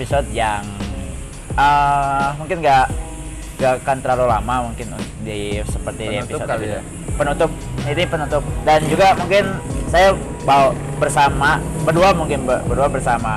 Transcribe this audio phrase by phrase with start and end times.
[0.00, 0.64] episode yang
[1.60, 2.88] uh, mungkin nggak
[3.60, 6.80] nggak akan terlalu lama mungkin di seperti di Penutup episode kali ya?
[7.12, 7.50] Penutup,
[7.84, 8.42] ini penutup.
[8.64, 9.44] Dan juga mungkin
[9.92, 10.16] saya
[10.48, 13.34] bawa bersama berdua mungkin ber- berdua bersama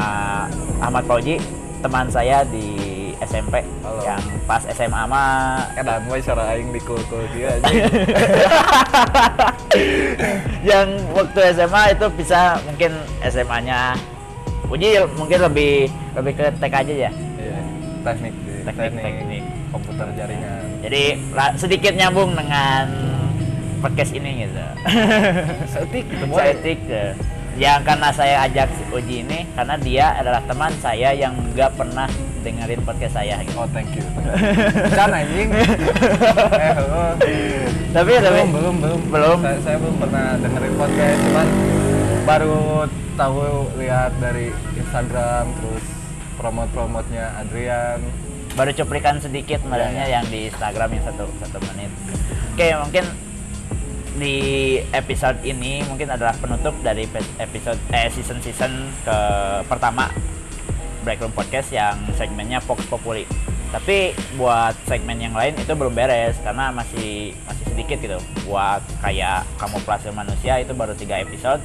[0.79, 1.35] Ahmad Fauji,
[1.83, 2.79] teman saya di
[3.19, 3.99] SMP Halo.
[4.03, 7.71] yang pas SMA mah Kadang gue cara aing dikul-kul dia aja.
[10.63, 13.99] yang waktu SMA itu bisa mungkin SMA-nya
[14.67, 17.11] Uji mungkin lebih lebih ke TK aja ya.
[17.39, 17.59] Iya.
[18.03, 19.43] Teknik di Teknik, teknik, teknik.
[19.71, 20.63] komputer jaringan.
[20.83, 21.03] Jadi
[21.55, 22.85] sedikit nyambung dengan
[23.83, 24.65] podcast ini gitu.
[25.73, 27.15] Setik gitu
[27.53, 32.09] yang karena saya ajak si Uji ini karena dia adalah teman saya yang nggak pernah
[32.41, 33.61] dengerin podcast saya gitu.
[33.61, 34.03] Oh, thank you.
[34.97, 35.49] Can anjing.
[35.53, 37.13] eh, oh.
[37.93, 39.01] Tapi tapi belum, belum, belum.
[39.13, 39.37] belum.
[39.45, 41.47] Saya, saya belum pernah dengerin podcast, cuman
[42.25, 45.72] baru tahu lihat dari Instagram terus
[46.35, 47.99] promote-promotnya Adrian.
[48.53, 51.89] baru cuplikan sedikit modelnya Iya, yang di Instagram yang satu satu menit.
[52.53, 53.05] Oke mungkin
[54.13, 54.35] di
[54.93, 57.09] episode ini mungkin adalah penutup dari
[57.41, 58.69] episode eh season season
[59.01, 59.17] ke
[59.65, 60.05] pertama
[61.01, 63.25] Breakroom Podcast yang segmennya Fox Populi.
[63.73, 68.21] Tapi buat segmen yang lain itu belum beres karena masih masih sedikit gitu.
[68.45, 71.57] Buat kayak kamuflase manusia itu baru tiga episode.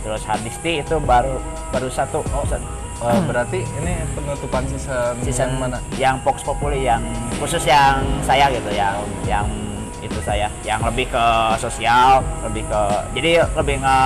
[0.00, 1.36] Terus Hadisti itu baru
[1.68, 5.78] baru satu oh, satu- Oh, berarti ini penutupan season, season yang mana?
[5.98, 7.02] yang Fox Populi yang
[7.42, 8.94] khusus yang saya gitu ya
[9.26, 9.50] yang
[9.98, 11.26] itu saya yang lebih ke
[11.58, 12.82] sosial lebih ke
[13.18, 13.98] jadi lebih nge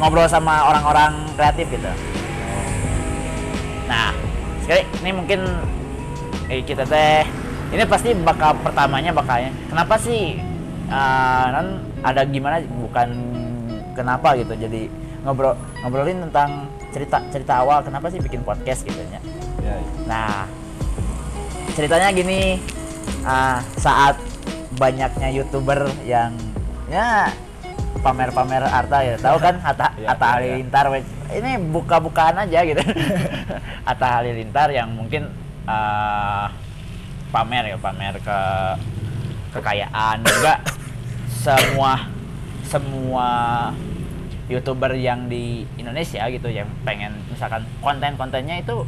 [0.00, 1.92] ngobrol sama orang-orang kreatif gitu
[3.84, 4.16] nah
[4.64, 5.40] sekali ini mungkin
[6.48, 7.28] eh, kita teh
[7.76, 10.40] ini pasti bakal pertamanya bakalnya kenapa sih
[10.88, 13.08] eh, non ada gimana bukan
[13.92, 14.88] kenapa gitu jadi
[15.28, 15.52] ngobrol
[15.84, 19.20] ngobrolin tentang cerita cerita awal kenapa sih bikin podcast gitu ya
[19.58, 19.90] Ya, ya.
[20.06, 20.34] Nah,
[21.74, 22.62] ceritanya gini,
[23.26, 24.16] ah, saat
[24.78, 26.32] banyaknya youtuber yang
[26.88, 27.28] ya
[28.00, 30.26] pamer-pamer harta ya, tahu kan Hatta Hatta iya, iya.
[30.62, 30.86] Halilintar,
[31.34, 32.80] ini buka-bukaan aja gitu.
[33.88, 35.28] Hatta Halilintar yang mungkin
[35.66, 36.48] ah,
[37.34, 38.40] pamer ya, pamer ke
[39.58, 40.62] kekayaan juga
[41.44, 42.06] semua
[42.68, 43.28] semua
[44.48, 48.82] youtuber yang di Indonesia gitu yang pengen misalkan konten-kontennya itu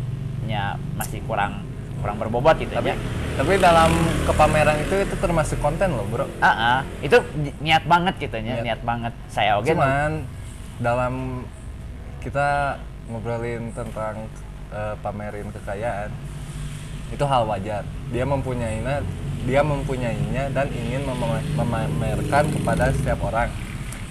[0.48, 1.60] ya masih kurang
[2.00, 2.96] kurang berbobot gitu Tapi ya.
[3.36, 3.92] tapi dalam
[4.24, 6.24] kepameran itu itu termasuk konten loh, Bro.
[6.40, 8.64] Ah, ah, itu ni- niat banget gitu ya, Niat.
[8.64, 9.68] niat banget saya oke.
[9.68, 10.24] Cuman
[10.80, 11.44] dalam
[12.20, 14.28] kita ngobrolin tentang
[14.72, 16.08] eh, pamerin kekayaan
[17.12, 17.84] itu hal wajar.
[18.08, 19.04] Dia mempunyainya,
[19.44, 23.52] dia mempunyainya dan ingin mem- memamerkan kepada setiap orang.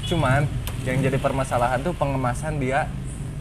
[0.06, 0.46] Cuman
[0.90, 2.90] yang jadi permasalahan tuh pengemasan dia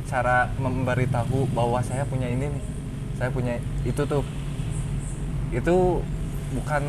[0.05, 2.63] cara memberitahu bahwa saya punya ini nih.
[3.17, 4.23] Saya punya itu tuh.
[5.49, 6.05] Itu
[6.51, 6.83] bukan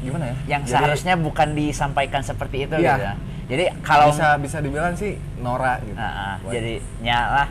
[0.00, 0.36] gimana ya?
[0.56, 2.88] yang Jadi- seharusnya bukan disampaikan seperti itu Iya.
[2.90, 3.14] gitu ya.
[3.50, 5.98] Jadi kalau bisa bisa dibilang sih norak gitu.
[5.98, 7.44] Ah, Buat- jadi nyala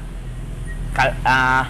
[0.90, 1.70] kal- ah,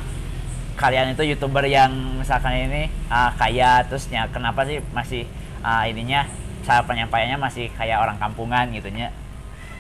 [0.76, 5.28] kalian itu youtuber yang misalkan ini ah, kaya terus ya kenapa sih masih
[5.60, 6.24] ah, ininya
[6.64, 9.12] cara penyampaiannya masih kayak orang kampungan gitu nya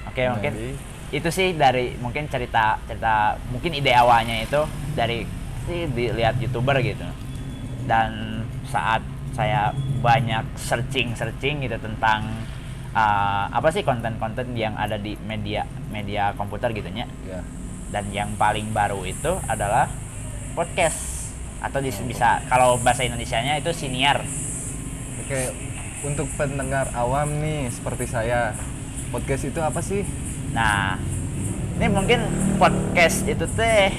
[0.03, 0.75] oke Nah, mungkin jadi-
[1.09, 4.61] itu sih dari mungkin cerita cerita mungkin ide awalnya itu
[4.93, 5.25] dari
[5.65, 7.05] sih dilihat youtuber gitu
[7.89, 9.01] dan saat
[9.33, 12.29] saya banyak searching searching gitu tentang
[12.93, 17.41] ah, apa sih konten-konten yang ada di media media komputer gitu nya ya.
[17.89, 19.89] dan yang paling baru itu adalah
[20.53, 24.21] podcast atau dis- bisa kalau bahasa Indonesianya itu siniar
[25.29, 25.53] Oke,
[26.09, 28.49] untuk pendengar awam nih seperti saya,
[29.13, 30.01] podcast itu apa sih?
[30.55, 30.97] Nah
[31.79, 32.19] ini mungkin
[32.59, 33.93] podcast itu teh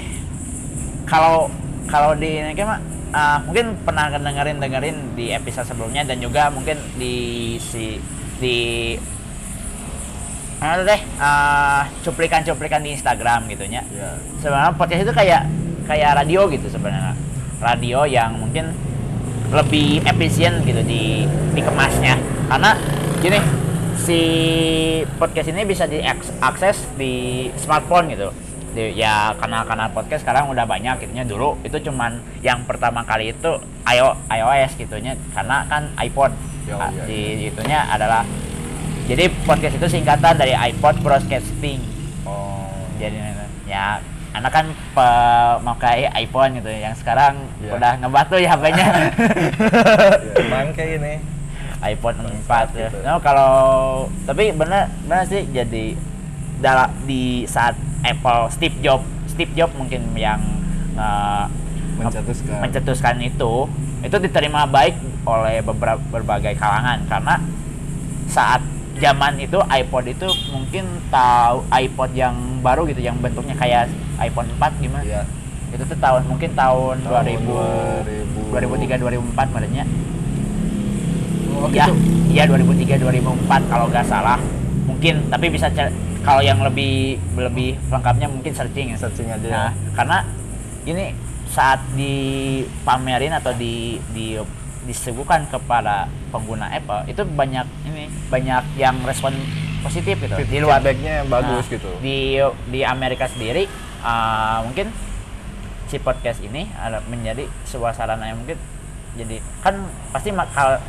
[1.08, 1.48] kalau
[1.90, 2.80] kalau di ini kan mah,
[3.10, 7.98] ah, mungkin pernah dengerin dengerin di episode sebelumnya dan juga mungkin di si
[8.38, 8.94] di
[10.60, 13.82] apa deh ah, cuplikan-cuplikan di Instagram gitu Ya.
[14.44, 15.42] sebenarnya podcast itu kayak
[15.88, 17.16] kayak radio gitu sebenarnya
[17.64, 18.70] radio yang mungkin
[19.50, 21.26] lebih efisien gitu di
[21.56, 22.14] dikemasnya
[22.46, 22.70] karena
[23.18, 23.40] gini
[24.10, 24.22] si
[25.22, 28.34] podcast ini bisa diakses di smartphone gitu.
[28.74, 31.22] Di, ya kanal-kanal podcast sekarang udah banyak gitunya.
[31.22, 35.14] Dulu itu cuman yang pertama kali itu iO, iOS gitunya.
[35.30, 36.34] Karena kan iPod
[36.66, 38.26] Yo, Ah, iya, di itunya adalah
[39.06, 41.78] jadi podcast itu singkatan dari iPod Broadcasting.
[42.26, 42.66] Oh.
[43.00, 43.16] jadi
[43.64, 43.96] ya
[44.34, 46.70] anak kan pemakai iPhone gitu.
[46.70, 47.78] Yang sekarang Iya.
[47.78, 49.10] udah ngebatu ya HP-nya ya,
[50.52, 51.14] bangke ini.
[51.82, 52.88] iPhone 4 ya.
[52.88, 52.98] gitu.
[53.00, 53.52] No, kalau
[54.24, 55.96] tapi benar benar sih jadi
[56.58, 60.40] dalam di saat Apple Steve Jobs Steve Jobs mungkin yang
[60.94, 61.44] eh,
[61.96, 62.58] Mencetuskan.
[62.60, 63.68] mencetuskan itu
[64.00, 67.36] itu diterima baik oleh beberapa berbagai kalangan karena
[68.26, 68.64] saat
[68.96, 73.88] zaman itu iPod itu mungkin tahu iPod yang baru gitu yang bentuknya kayak
[74.18, 75.22] iPhone 4 gimana Iya.
[75.70, 79.84] itu tuh tahun mungkin tahun, Tahun 2000 2003 2004 badannya
[81.60, 81.94] Oh, ya gitu.
[82.28, 84.40] iya 2003 2004 kalau nggak salah
[84.84, 85.68] mungkin tapi bisa
[86.20, 89.52] kalau yang lebih lebih lengkapnya mungkin searching ya Searching aja ya.
[89.52, 90.18] nah karena
[90.82, 91.12] ini
[91.46, 94.38] saat dipamerin atau di, di
[94.80, 99.36] disuguhkan kepada pengguna Apple itu banyak ini banyak yang respon
[99.80, 101.90] positif gitu Feed- di luar feedbacknya bagus Nah, gitu.
[102.00, 103.68] di di Amerika sendiri
[104.00, 104.88] uh, mungkin
[105.84, 108.56] si podcast ini ada menjadi sebuah sarana yang mungkin
[109.12, 109.74] jadi kan
[110.10, 110.80] pasti ma- kal-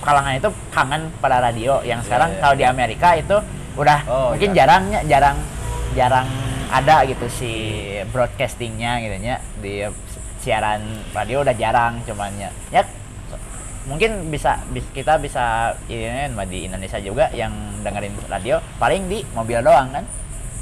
[0.00, 2.40] kalangan itu kangen pada radio yang sekarang iya.
[2.40, 3.36] kalau di Amerika itu
[3.76, 4.64] udah Oh, mungkin iya.
[4.64, 5.36] jarangnya jarang
[5.92, 6.28] jarang
[6.66, 7.52] ada gitu si
[8.10, 9.84] broadcastingnya gitu nya di
[10.42, 10.82] siaran
[11.12, 12.82] radio udah jarang cuman ya ya
[13.86, 17.54] mungkin bisa bis- kita bisa ini mah di Indonesia juga yang
[17.86, 20.02] dengerin radio paling di mobil doang kan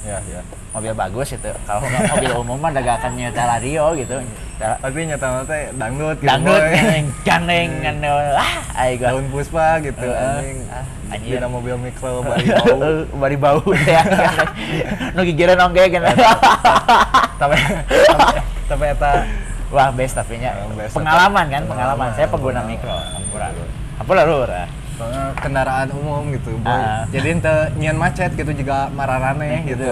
[0.04, 0.40] Ya, ya.
[0.70, 4.72] mobil bagus itu kalau nggak mobil umum mah udah gak akan nyetel radio gitu Nyetel
[4.76, 6.28] Tapi nyata teh dangdut gitu.
[6.28, 6.76] dangdut boy.
[7.24, 8.52] gandeng gandeng ah
[8.84, 10.20] ayo gua Daun puspa gitu Heeh.
[10.36, 10.58] anjing.
[10.68, 11.30] Ah, anjir.
[11.36, 12.78] Dina mobil mikro bari bau.
[13.16, 14.02] bari bau ya
[15.10, 16.02] nu gigireun ongge kan
[17.34, 17.56] tapi
[18.04, 19.12] tapi- tapi eta
[19.70, 20.52] wah best tapi nya
[20.90, 23.48] pengalaman kan pengalaman saya pengguna mikro ampura
[23.96, 24.68] ampura lur ah.
[24.68, 24.83] soalnya
[25.36, 26.70] kendaraan umum gitu boy.
[26.70, 27.02] Ah.
[27.08, 29.90] jadi ente nyian macet gitu juga mararane gitu, Gitu.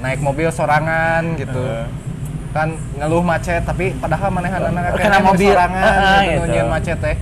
[0.00, 1.86] naik mobil sorangan gitu Heeh.
[2.50, 5.50] kan ngeluh macet tapi padahal manehanana Kena mobil.
[5.50, 6.46] sorangan Heeh, gitu, gitu.
[6.50, 7.16] nyian macet teh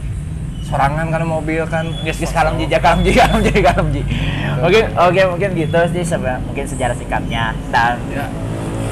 [0.62, 4.02] sorangan karena mobil kan Geus geus kalem ji, kalem ji, kalem ji, kalem ji.
[4.02, 4.60] Gitu.
[4.62, 6.04] Mungkin oke mungkin gitu sih
[6.46, 8.26] mungkin sejarah singkatnya dan Ya.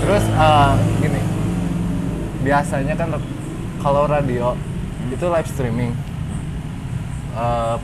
[0.00, 1.20] Terus eh, gini,
[2.40, 3.08] biasanya kan
[3.78, 4.56] kalau radio
[5.08, 5.92] itu live streaming.
[7.30, 7.76] Eh,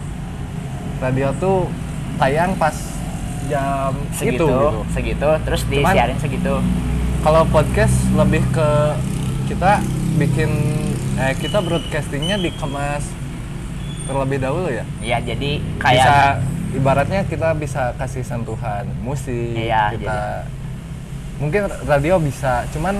[0.98, 1.69] radio tuh
[2.16, 2.75] tayang pas
[3.46, 4.81] jam segitu, itu gitu.
[4.90, 6.54] segitu, terus disiarin segitu.
[7.22, 8.69] Kalau podcast lebih ke
[9.46, 9.78] kita
[10.19, 10.50] bikin
[11.16, 13.06] eh kita broadcastingnya dikemas
[14.10, 14.84] terlebih dahulu ya.
[15.02, 16.42] Iya, jadi Bisa kayak
[16.75, 20.46] ibaratnya kita bisa kasih sentuhan musik, Iya, kita
[21.37, 22.96] mungkin radio bisa, cuman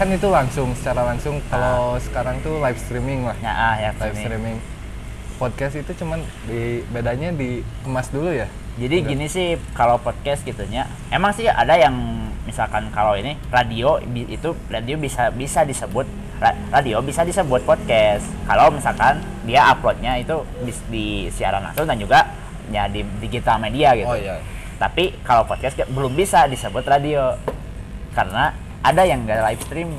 [0.00, 1.38] kan itu langsung secara langsung.
[1.52, 4.24] Kalau sekarang tuh live streaming lah, ya, ah, ya live ini.
[4.24, 4.56] streaming.
[5.36, 8.48] Podcast itu cuman di bedanya dikemas dulu ya.
[8.76, 9.08] Jadi Udah.
[9.08, 11.92] gini sih kalau podcast gitunya, emang sih ada yang
[12.44, 16.04] misalkan kalau ini radio itu radio bisa bisa disebut
[16.40, 18.24] ra- radio bisa disebut podcast.
[18.44, 22.32] Kalau misalkan dia uploadnya itu bis- di siaran langsung dan juga
[22.68, 24.08] ya di digital media gitu.
[24.08, 24.40] Oh iya.
[24.76, 27.32] Tapi kalau podcast ke- belum bisa disebut radio
[28.12, 28.52] karena
[28.84, 29.90] ada yang nggak live stream,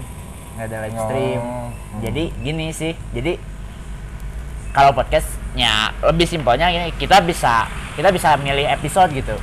[0.57, 1.39] nggak ada live stream.
[1.41, 1.69] Oh.
[2.01, 3.41] Jadi gini sih, jadi
[4.77, 5.73] kalau podcastnya
[6.05, 9.33] lebih simpelnya gini, kita bisa kita bisa milih episode gitu,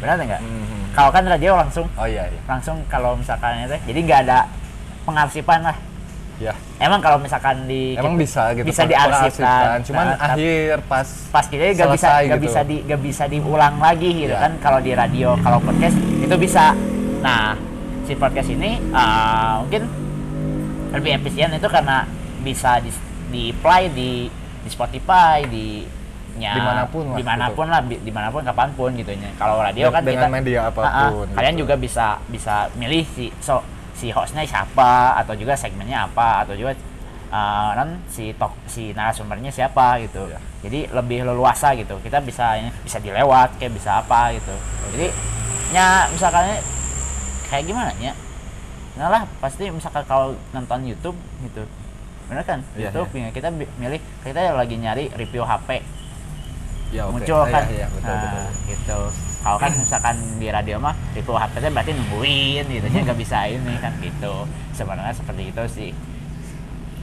[0.00, 0.40] benar nggak?
[0.40, 0.80] Mhm.
[0.90, 2.40] Kalau kan radio langsung Oh iya iya.
[2.48, 4.38] langsung kalau misalkan itu, jadi nggak ada
[5.04, 5.76] pengarsipan lah.
[6.40, 6.56] Ya.
[6.80, 8.64] Emang kalau misalkan di Emang bisa gitu.
[8.64, 9.84] bisa diarsipkan.
[9.84, 12.46] Cuman Nah, akhir pas pas kita nggak bisa nggak gitu.
[12.48, 14.48] bisa di nggak bisa diulang lagi gitu Iya.
[14.48, 16.72] kan kalau di radio kalau podcast itu bisa
[17.20, 17.52] nah
[18.08, 19.84] si podcast ini uh, mungkin
[20.96, 22.08] lebih efisien itu karena
[22.40, 22.88] bisa di,
[23.28, 24.32] di play di
[24.70, 25.66] di Spotify di
[26.38, 28.94] nya, Di mana pun lah, di mana pun lah bi- di mana pun kapan pun
[28.94, 29.34] gitu nya.
[29.34, 31.62] Kalau radio kan dengan kita media apa pun, kalian gitu.
[31.66, 33.58] juga bisa bisa milih si so
[33.98, 36.72] si hostnya siapa atau juga segmennya apa atau juga
[37.34, 40.30] uh, non si tok si narasumbernya siapa gitu.
[40.30, 40.38] Iya.
[40.62, 41.98] jadi lebih leluasa gitu.
[41.98, 44.54] Kita bisa ini bisa dilewat kayak bisa apa gitu.
[44.94, 45.10] Jadi
[45.74, 46.62] nya misalkan
[47.50, 48.14] kayak gimana ya
[48.98, 51.62] nah lah pasti misalkan kalau nonton YouTube gitu
[52.30, 52.60] bener kan?
[52.72, 55.68] Iya, YouTube ya, kita milih kita lagi nyari review HP
[56.90, 57.12] ya, oke.
[57.18, 57.64] muncul Ah, kan?
[57.66, 58.46] Iya, iya, betul, nah, betul.
[58.66, 59.00] gitu.
[59.40, 63.38] Kalau kan misalkan di radio mah review HP nya berarti nungguin gitu nya nggak bisa
[63.46, 64.34] ini kan gitu.
[64.70, 65.90] Sebenarnya seperti itu sih.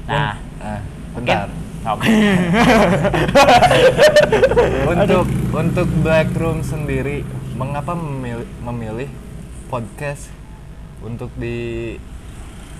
[0.05, 0.79] Nah Ah,
[1.11, 1.49] mungkin bentar.
[1.91, 2.07] oke.
[4.87, 7.21] Untuk untuk Black Room sendiri
[7.53, 9.09] mengapa memilih, memilih
[9.67, 10.29] podcast
[10.99, 11.95] untuk di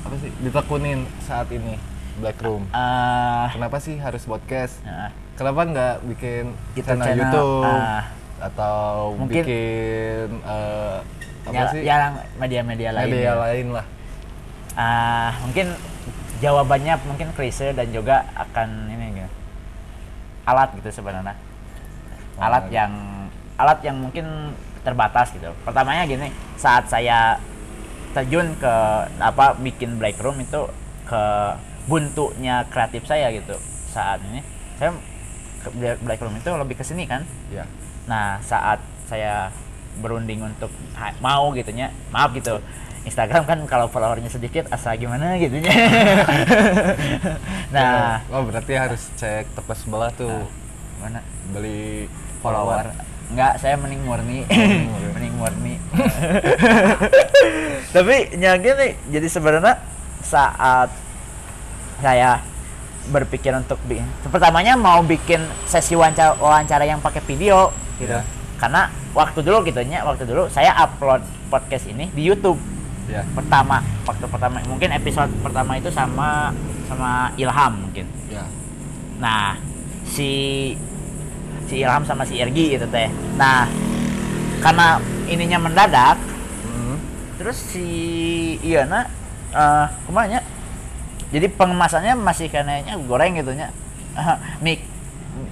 [0.01, 1.75] apa sih ditekunin saat ini
[2.17, 2.63] Black Room.
[2.67, 4.81] Eh, kenapa sih harus podcast?
[4.81, 6.43] Nah, kenapa nggak bikin
[6.73, 7.65] YouTube channel, channel, YouTube?
[7.65, 8.03] ah.
[8.37, 10.97] atau Mungkin- bikin eh,
[11.47, 11.81] apa ya- sih?
[11.81, 13.33] yang media-media lain media ya.
[13.33, 13.85] lain lah.
[14.77, 15.73] Ah, mungkin
[16.37, 19.29] jawabannya mungkin klise dan juga akan ini gitu.
[20.45, 21.33] alat gitu sebenarnya.
[22.37, 22.85] Oh, alat iya.
[22.85, 22.91] yang
[23.57, 24.53] alat yang mungkin
[24.85, 25.49] terbatas gitu.
[25.65, 27.41] Pertamanya gini saat saya
[28.13, 28.73] terjun ke
[29.17, 30.61] apa bikin break room itu
[31.03, 31.23] ke
[31.87, 33.55] buntunya kreatif saya gitu
[33.89, 34.43] saat ini
[34.77, 34.93] saya
[36.03, 37.65] break room itu lebih ke sini kan ya
[38.07, 39.51] Nah, saat saya
[39.99, 40.71] berunding untuk
[41.19, 42.57] mau gitunya, maaf gitu.
[43.03, 45.71] Instagram kan kalau followernya sedikit asal gimana gitunya.
[47.75, 50.43] nah, oh berarti harus cek toko sebelah tuh
[50.99, 51.23] mana
[51.55, 52.07] beli
[52.43, 52.91] follower?
[53.31, 54.43] Enggak, saya mending murni.
[54.47, 55.07] murni.
[55.15, 55.73] mending murni.
[57.95, 59.75] Tapi ya gini, jadi sebenarnya
[60.23, 60.91] saat
[61.97, 62.41] saya
[63.07, 68.11] berpikir untuk bikin pertamanya mau bikin sesi wawancara, wawancara yang pakai video gitu.
[68.11, 68.21] Ya.
[68.59, 72.59] karena waktu dulu gitu nya waktu dulu saya upload podcast ini di YouTube.
[73.07, 76.51] Ya pertama waktu pertama mungkin episode pertama itu sama
[76.91, 78.03] sama Ilham mungkin.
[78.27, 78.43] Ya
[79.17, 79.55] nah
[80.03, 80.75] si
[81.71, 83.07] si Ilham sama si Ergi gitu teh.
[83.39, 83.65] Nah
[84.59, 84.99] karena
[85.31, 86.19] ininya mendadak
[86.67, 86.99] Hmm.
[87.39, 87.87] terus si
[88.59, 89.07] Iana
[89.55, 90.43] eh ke mana
[91.27, 93.71] jadi pengemasannya masih kayaknya goreng gitu nya.
[94.63, 94.81] Mic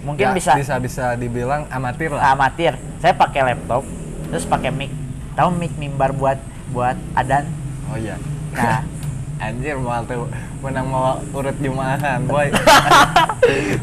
[0.02, 2.34] mungkin Ya, bisa bisa bisa dibilang amatir lah.
[2.34, 2.74] Amatir.
[3.04, 3.84] Saya pakai laptop
[4.32, 4.90] terus pakai mic.
[5.36, 6.40] Tahu mic mimbar buat
[6.72, 7.46] buat adan?
[7.92, 8.16] Oh iya.
[8.56, 8.82] Nah.
[9.36, 10.32] Anjir mau tuh
[10.64, 12.48] menang mau urut jumahan boy.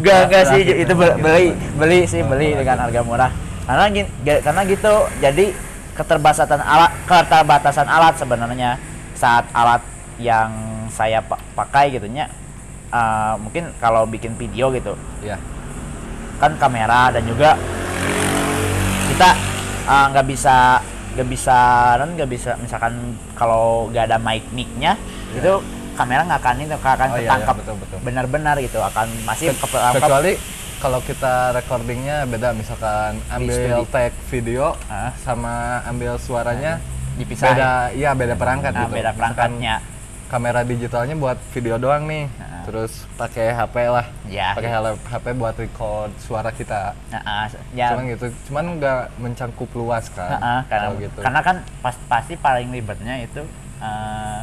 [0.01, 1.77] Gak, gak sih itu be- beli laki-laki.
[1.77, 3.31] beli sih beli dengan harga murah.
[3.69, 3.85] Karena
[4.41, 5.53] karena gitu jadi
[5.93, 8.81] keterbatasan alat keterbatasan alat sebenarnya
[9.13, 9.85] saat alat
[10.19, 10.51] yang
[10.89, 12.29] saya pa- pakai gitunya
[12.89, 15.37] eh, mungkin kalau bikin video gitu ya
[16.37, 17.55] kan kamera dan juga
[19.09, 19.29] kita
[19.85, 20.57] eh, nggak bisa
[21.13, 21.59] nggak bisa
[21.95, 22.95] kan nggak bisa misalkan
[23.33, 24.97] kalau nggak ada mic micnya
[25.31, 25.41] Ya.
[25.41, 25.53] itu
[25.95, 27.99] kamera nggak akan itu nggak akan Oh, iya, iya, ketangkap betul, betul.
[28.03, 30.33] benar-benar gitu akan masih Ke- kecuali
[30.77, 35.13] kalau kita recordingnya beda misalkan ambil tag video Ah.
[35.17, 36.81] sama ambil suaranya
[37.15, 37.55] dipisahin.
[37.55, 39.75] beda iya beda perangkat Nah, gitu beda Misalkan perangkatnya
[40.33, 42.25] kamera digitalnya buat video doang nih.
[42.41, 42.65] Ah.
[42.65, 44.07] terus pakai HP lah.
[44.31, 44.57] Ya.
[44.57, 44.73] pakai
[45.05, 46.97] HP buat record suara kita.
[47.13, 47.45] Nah, ah,
[47.77, 47.93] ya.
[47.93, 50.41] Cuman gitu cuman nggak mencangkup luas kan.
[50.41, 51.21] Ah, ah, karena gitu.
[51.21, 53.45] karena kan pas, pasti paling ribetnya itu
[53.83, 54.41] eh,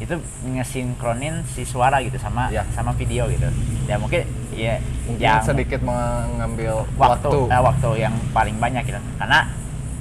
[0.00, 0.14] itu
[0.46, 2.64] ngesinkronin si suara gitu sama Ya.
[2.72, 3.50] sama video gitu.
[3.84, 7.28] Ya mungkin ya mungkin yang sedikit mengambil waktu.
[7.28, 9.00] waktu, eh, waktu yang paling banyak gitu.
[9.20, 9.44] Karena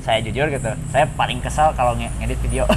[0.03, 2.67] saya jujur gitu saya paling kesal kalau nge- ngedit video.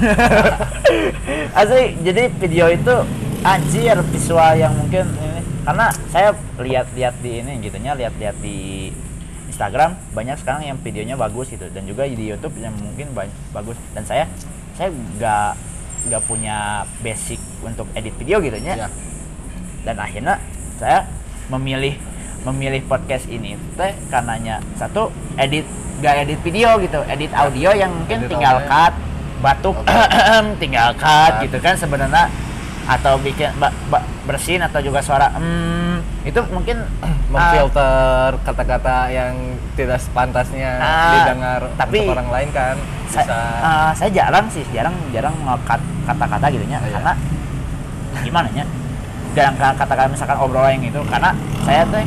[1.59, 2.95] Asli jadi video itu
[3.43, 5.41] anjir visual yang mungkin ini.
[5.67, 8.89] Karena saya lihat-lihat di ini gitunya lihat-lihat di
[9.51, 11.67] Instagram banyak sekarang yang videonya bagus gitu.
[11.67, 13.75] Dan juga di YouTube yang mungkin banyak bagus.
[13.91, 14.25] Dan saya
[14.79, 15.51] saya nggak
[16.07, 18.89] nggak punya basic untuk edit video gitu nya ya
[19.83, 20.35] dan akhirnya
[20.75, 21.07] saya
[21.47, 21.95] memilih
[22.47, 28.21] memilih podcast ini teh karenanya satu edit gak edit video gitu edit audio yang mungkin
[28.21, 28.69] Edit tinggal audio.
[28.69, 28.93] cut
[29.37, 29.77] batuk
[30.61, 31.43] tinggal cut Cut.
[31.43, 32.29] gitu kan sebenarnya
[32.87, 36.87] atau bikin ba- ba- bersin atau juga suara hmm, itu mungkin
[37.33, 39.35] memfilter kata-kata yang
[39.73, 42.75] tidak sepantasnya Ah, didengar tapi untuk orang lain kan
[43.05, 46.93] saya, bisa ah, saya jarang sih jarang jarang ngekat kata-kata gitu nya Oh, iya.
[46.95, 47.13] karena
[48.23, 48.63] gimana nya
[49.37, 51.29] jarang ka- kata-kata misalkan obrolan yang itu karena
[51.61, 52.01] saya teh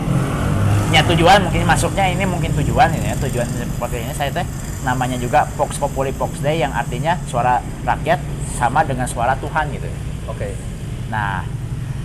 [0.91, 4.11] nya tujuan mungkin masuknya ini mungkin tujuan ini ya tujuan seperti ini.
[4.11, 4.43] Saya teh
[4.83, 8.19] namanya juga Vox Populi Vox Dei yang artinya suara rakyat
[8.59, 9.87] sama dengan suara Tuhan gitu.
[10.27, 10.59] Oke.
[11.07, 11.47] Nah,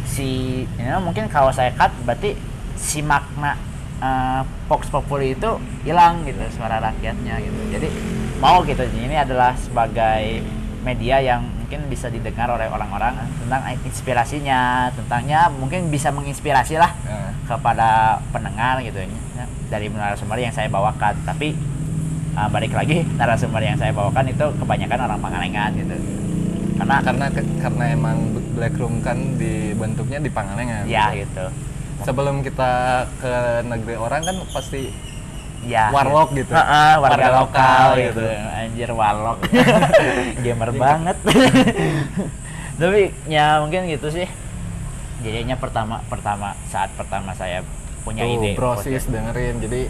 [0.05, 2.37] si ini mungkin kalau saya cut berarti
[2.77, 3.57] si makna
[3.97, 7.59] eh, Vox Populi itu hilang gitu suara rakyatnya gitu.
[7.73, 7.89] Jadi
[8.37, 10.45] mau gitu ini adalah sebagai
[10.85, 17.33] media yang mungkin bisa didengar oleh orang-orang tentang inspirasinya, tentangnya mungkin bisa menginspirasi lah Nah,
[17.49, 21.17] kepada pendengar gitu ya, dari narasumber yang saya bawakan.
[21.25, 21.57] Tapi
[22.37, 25.97] eh, balik lagi narasumber yang saya bawakan itu kebanyakan orang Pangalengan gitu.
[26.77, 28.17] Karena karena karena emang
[28.53, 31.49] black room kan dibentuknya di Pangalengan ya gitu.
[32.05, 33.33] sebelum kita ke
[33.65, 34.91] negeri orang kan pasti
[35.65, 35.89] ya.
[35.91, 36.51] Warlock gitu.
[36.53, 38.21] Heeh, warga, Warga lokal, lokal gitu.
[38.21, 38.25] gitu.
[38.55, 39.39] anjir warlock.
[40.45, 41.17] Gamer banget.
[42.81, 44.27] tapi ya mungkin gitu sih.
[45.25, 47.65] Jadinya pertama pertama saat pertama saya
[48.05, 49.09] punya tuh ide podcast.
[49.09, 49.57] dengerin.
[49.59, 49.81] Jadi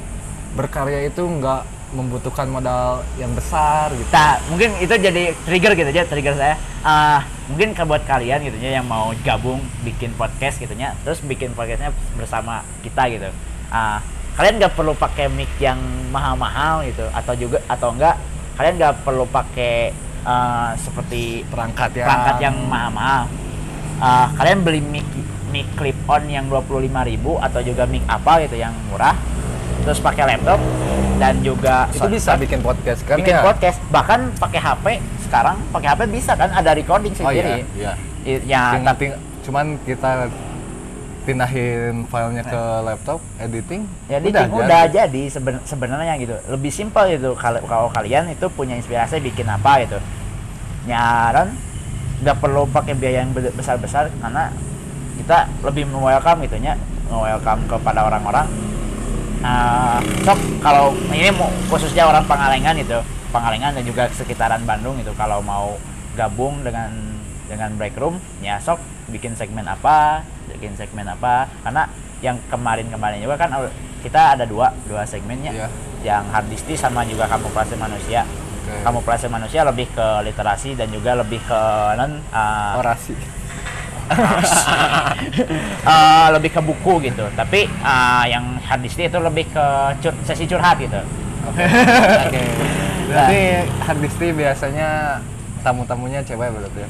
[0.55, 4.09] berkarya itu nggak membutuhkan modal yang besar gitu.
[4.11, 6.55] Nah, mungkin itu jadi trigger gitu aja trigger saya.
[6.81, 11.21] Ah, mungkin ke buat kalian gitu ya yang mau gabung bikin podcast gitu ya terus
[11.21, 13.29] bikin podcastnya bersama kita gitu.
[13.69, 14.01] Ah,
[14.35, 15.79] kalian nggak perlu pakai mic yang
[16.11, 18.15] mahal-mahal gitu atau juga atau enggak
[18.55, 19.91] kalian nggak perlu pakai
[20.27, 23.23] eh, seperti perangkat yang perangkat yang mahal-mahal.
[23.95, 25.07] Ah, kalian beli mic
[25.55, 26.91] mic clip on yang 25.000
[27.39, 29.15] atau juga mic apa gitu yang murah
[29.85, 30.59] terus pakai laptop
[31.21, 33.43] dan juga itu bisa bikin podcast kan bikin ya?
[33.45, 34.85] podcast bahkan pakai HP
[35.29, 37.55] sekarang pakai HP bisa kan ada recording oh iya sendiri.
[37.77, 37.93] iya.
[38.25, 38.63] Ya.
[38.97, 40.25] Ting- cuman kita
[41.25, 45.23] pindahin filenya ke laptop editing jadi udah, udah jadi.
[45.33, 46.37] seben- sebenarnya gitu.
[46.47, 47.33] Lebih simpel gitu.
[47.33, 49.97] Kalau kalau kalian itu punya inspirasi bikin apa gitu.
[50.85, 51.51] Nyaran
[52.21, 54.53] nggak perlu pakai biaya yang besar besar karena
[55.19, 56.77] kita lebih welcome gitu nya
[57.09, 58.47] welcome kepada orang-orang.
[59.41, 62.97] Nah, sok kalau ini mau khususnya orang Pangalengan itu
[63.29, 65.77] Pangalengan dan juga sekitaran Bandung itu kalau mau
[66.15, 66.89] gabung dengan
[67.45, 68.81] dengan break room ya sok
[69.13, 71.49] bikin segmen apa bikin segmen apa.
[71.65, 71.89] Karena
[72.21, 73.69] yang kemarin-kemarin juga kan uh,
[74.01, 75.51] kita ada dua dua segmennya.
[75.53, 75.69] Iya.
[76.05, 78.21] yang harddisti sama juga kamuflase manusia.
[78.65, 78.81] Oke.
[78.81, 81.61] kamuflase manusia lebih ke literasi dan juga lebih ke
[81.97, 83.17] non uh, orasi.
[85.81, 87.25] Uh, lebih ke buku gitu.
[87.33, 89.65] Tapi uh, yang harddisti itu lebih ke
[90.01, 91.01] cur- sesi curhat gitu.
[91.49, 91.65] Oke.
[93.09, 93.41] Berarti
[93.85, 95.21] harddisti biasanya
[95.61, 96.89] tamu-tamunya cewek berarti ya?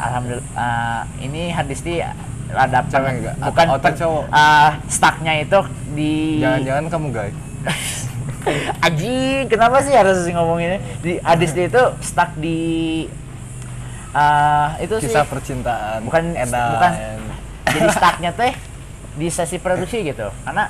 [0.00, 2.00] Alhamdulillah uh, ini harddisti
[2.54, 3.36] ada Cewek enggak?
[3.42, 4.24] bukan Atau- atau cowok?
[4.30, 5.58] uh, stucknya itu
[5.94, 7.36] di jangan-jangan kamu guys
[8.84, 10.76] Anjing, kenapa sih harus ngomong ini?
[11.00, 12.60] Di harddisti itu stuck di
[14.12, 15.08] uh, itu sih.
[15.08, 16.04] kisah percintaan.
[16.04, 16.92] Bukan enak bukan.
[17.72, 18.52] Jadi stucknya teh
[19.16, 20.28] di sesi produksi gitu.
[20.44, 20.68] Karena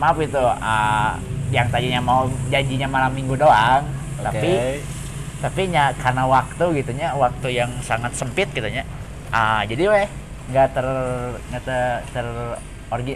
[0.00, 1.12] maaf itu uh,
[1.52, 3.84] yang tadinya mau janjinya malam minggu doang.
[4.14, 4.24] Oke.
[4.24, 4.52] tapi
[5.44, 8.88] tapi nya karena waktu gitu nya waktu yang sangat sempit gitu nya
[9.28, 10.08] ah jadi weh
[10.46, 10.86] nggak ter
[11.48, 11.80] nggak ter,
[12.10, 12.26] ter
[12.88, 13.14] orgi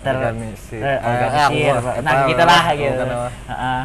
[0.00, 0.80] ter Organisir.
[0.80, 2.40] ter- Ah, organisir apa- nah gitu
[2.74, 3.28] gitu apa.
[3.46, 3.80] Heeh.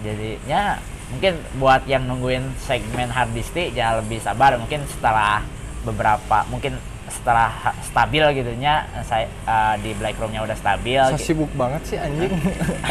[0.00, 0.62] jadinya
[1.10, 5.42] mungkin buat yang nungguin segmen harddisti jangan lebih sabar mungkin setelah
[5.82, 6.78] beberapa mungkin
[7.10, 7.50] setelah
[7.82, 11.26] stabil gitu nya saya eh, di black roomnya udah stabil so gitu.
[11.26, 12.30] sibuk banget sih anjing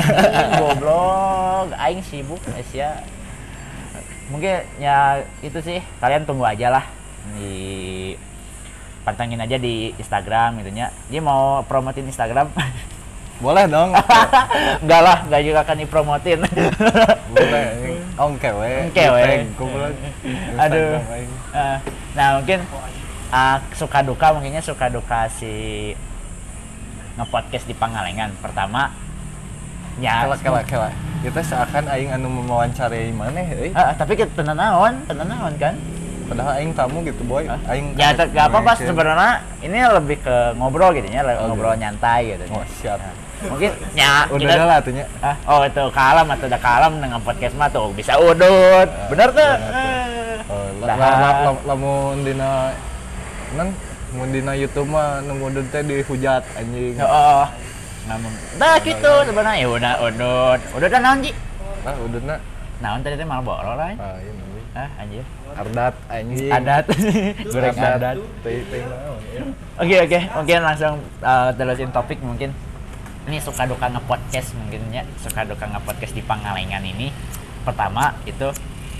[0.60, 3.00] goblok aing sibuk Asia
[4.28, 4.98] mungkin ya
[5.40, 6.86] itu sih kalian tunggu aja lah
[7.32, 7.56] di
[9.10, 10.94] pantengin aja di Instagram gitu nya.
[11.10, 12.54] Dia mau promotin Instagram.
[13.44, 13.98] Boleh dong.
[14.84, 16.40] Enggak lah enggak juga akan dipromotin.
[17.34, 17.68] Boleh.
[18.20, 18.94] Oh kewe.
[18.94, 19.48] Kewe.
[19.58, 19.96] goblok
[20.60, 21.00] Aduh.
[21.56, 21.78] Eh,
[22.14, 22.60] nah mungkin
[23.34, 25.96] ah, suka duka mungkinnya suka duka si
[27.18, 28.36] ngepodcast di Pangalengan.
[28.44, 28.92] Pertama
[30.04, 30.28] ya.
[30.28, 30.90] Kela kela kela.
[31.24, 33.72] Kita seakan aing anu mewawancarai mana euy.
[33.72, 35.80] Ah, tapi kita tenan naon tenan naon kan
[36.30, 37.44] padahal aing tamu gitu boy.
[37.44, 37.60] Hah?
[37.74, 38.88] aing ya kayak gak apa-apa ngecek.
[38.88, 41.82] sebenarnya ini lebih ke ngobrol gitu ya Oh, ngobrol gitu.
[41.82, 43.00] nyantai gitu oh siap.
[43.40, 45.06] Mungkin ya udah kita- lah tuh nya.
[45.20, 48.38] Ah, oh itu kalam atau udah kalam dengan podcast mah tuh bisa udut.
[48.38, 49.08] Tuh?
[49.10, 49.54] bener tuh.
[50.50, 52.76] Oh, la- la- lamun dina
[53.56, 53.72] nan
[54.12, 57.00] mun dina YouTube mah nemu teh dihujat anjing.
[57.00, 57.48] Oh.
[58.12, 59.62] Ngomong nah gitu sebenarnya.
[59.62, 60.60] Ya udah udut.
[60.76, 61.32] Udut kan naon Ji?
[61.80, 62.40] lah udah nak
[62.84, 63.96] naon tadi teh malah borol lah
[64.78, 65.26] ah anjir
[65.58, 66.86] ardat anjing adat
[67.54, 68.16] goreng adat.
[69.80, 72.54] Oke oke, mungkin langsung uh, terusin topik mungkin.
[73.30, 77.14] Ini suka duka nge-podcast mungkin ya, suka duka nge-podcast di Pangalengan ini.
[77.62, 78.50] Pertama itu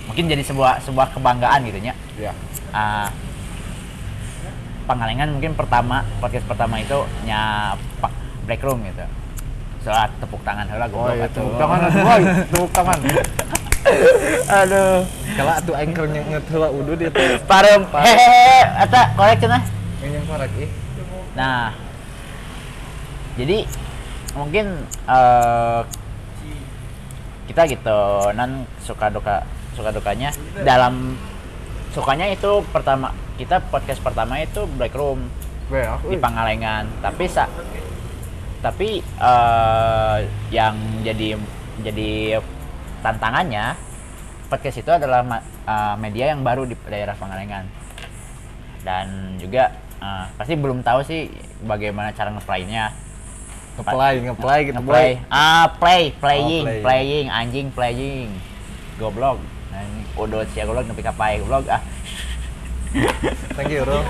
[0.06, 1.94] mungkin jadi sebuah sebuah kebanggaan gitu ya.
[2.18, 2.34] ya
[2.70, 3.10] Uh,
[4.86, 7.74] Pangalengan mungkin pertama podcast pertama itu nya
[8.46, 9.06] break room gitu.
[9.86, 11.42] Soal tepuk tangan heula oh goblok iya atuh.
[11.46, 11.80] tepuk tangan
[12.50, 12.98] tepuk tangan
[14.66, 15.19] Aduh.
[15.40, 17.88] Kalau atuh aing keur nyenget heula udu dia teh Parem.
[17.96, 19.64] Hehehe, eta korek cenah.
[20.04, 20.70] yang korek ih.
[21.40, 21.72] Nah,
[23.40, 23.64] jadi
[24.36, 25.82] mungkin eh,
[27.48, 28.00] kita gitu
[28.36, 29.48] nan suka duka
[29.80, 30.36] suka dukanya.
[30.60, 31.16] Dalam
[31.96, 35.32] sukanya itu pertama kita podcast pertama itu break room.
[36.04, 36.84] Di Pangalengan.
[37.00, 37.48] Tapi sa
[38.60, 40.18] tapi eh,
[40.52, 40.76] yang
[41.08, 41.40] jadi
[41.80, 42.44] jadi
[43.00, 43.89] tantangannya
[44.50, 45.22] podcast itu adalah
[45.64, 47.66] eh, media yang baru di daerah Pangalengan
[48.82, 49.08] dan
[49.38, 51.30] juga eh, pasti belum tahu sih
[51.64, 52.90] bagaimana cara ngeplaynya.
[53.80, 55.10] Ngeplay ngeplay gitu ngeplay.
[55.32, 56.82] ah play playing Oh, play.
[56.84, 58.28] playing anjing playing.
[59.00, 59.40] Goblok.
[59.72, 61.64] Nah, ini udut sih goblok nepi ka pae goblok.
[61.72, 61.80] Ah.
[63.56, 64.02] Thank you bro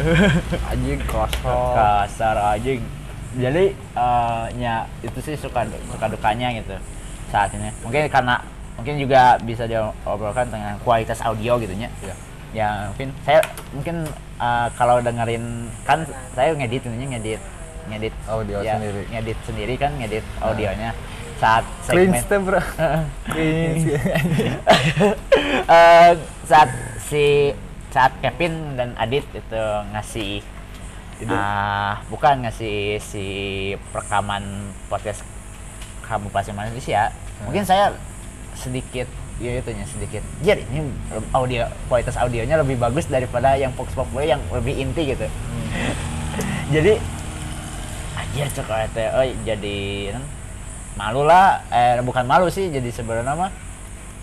[0.70, 1.74] anjing kosong.
[1.76, 2.80] Kasar anjing.
[3.36, 6.72] Jadi eh, nya itu sih suka suka dukanya gitu
[7.28, 7.68] saat ini.
[7.84, 8.40] Mungkin karena
[8.78, 11.90] mungkin juga bisa diobrolkan dengan kualitas audio gitu ya
[12.50, 13.96] ya mungkin saya mungkin
[14.42, 16.02] eh, kalau dengerin kan
[16.34, 17.42] saya ngedit ini ngedit
[17.90, 19.02] ngedit Audio ya, sendiri.
[19.10, 20.90] ngedit sendiri kan ngedit audionya
[21.40, 22.60] saat cringe segmen teh bro.
[23.32, 23.96] Cringe.
[25.70, 26.12] Eh,
[26.50, 26.70] saat
[27.06, 27.54] si
[27.94, 29.62] saat Kevin dan Adit itu
[29.94, 30.42] ngasih
[31.22, 33.26] ide Ah, bukan ngasih si
[33.94, 35.22] rekaman podcast
[36.02, 37.14] kamu pasti manusia.
[37.46, 37.94] Mungkin saya
[38.60, 39.08] sedikit
[39.40, 40.20] ya itunya sedikit.
[40.44, 40.84] Jir, ini
[41.32, 45.24] audio kualitas audionya lebih bagus daripada yang Fox Pop Boy yang lebih inti gitu.
[46.70, 47.00] jadi
[48.14, 48.70] anjir cek
[49.16, 49.78] oh jadi
[50.14, 50.22] kan,
[50.94, 53.50] malu lah eh bukan malu sih jadi sebenarnya mah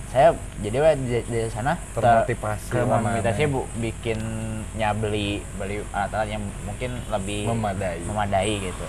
[0.07, 0.31] saya
[0.63, 0.95] jadi weh
[1.27, 7.99] di, sana ter- Termotivasi termotivasi bu bikinnya beli beli alat yang mungkin lebih Memadai.
[8.07, 8.87] memadai gitu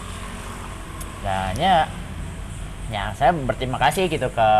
[1.26, 1.90] dan ya
[2.94, 4.50] ya saya berterima kasih gitu ke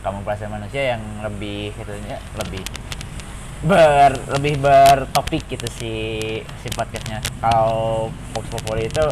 [0.00, 2.64] kamu perasaan manusia yang lebih gitu ya lebih
[3.60, 5.92] ber lebih bertopik gitu si
[6.64, 7.20] si podcastnya.
[7.44, 9.04] Kalau Fox Populi itu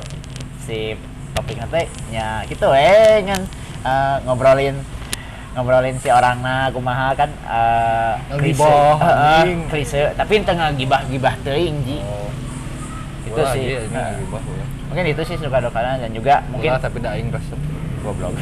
[0.64, 0.96] si
[1.36, 3.42] topiknya teh nya gitu eh ngan
[3.84, 4.80] eh, ngobrolin
[5.52, 8.72] ngobrolin si orang na kumaha kan eh klise.
[9.68, 10.00] klise.
[10.16, 12.00] Tapi ente gibah gibah teuing ji.
[12.00, 12.32] Oh.
[13.28, 13.76] Itu sih.
[13.92, 14.16] ulah.
[14.88, 17.60] mungkin itu sih suka dukanya dan juga mungkin tapi da aing resep
[18.00, 18.32] goblok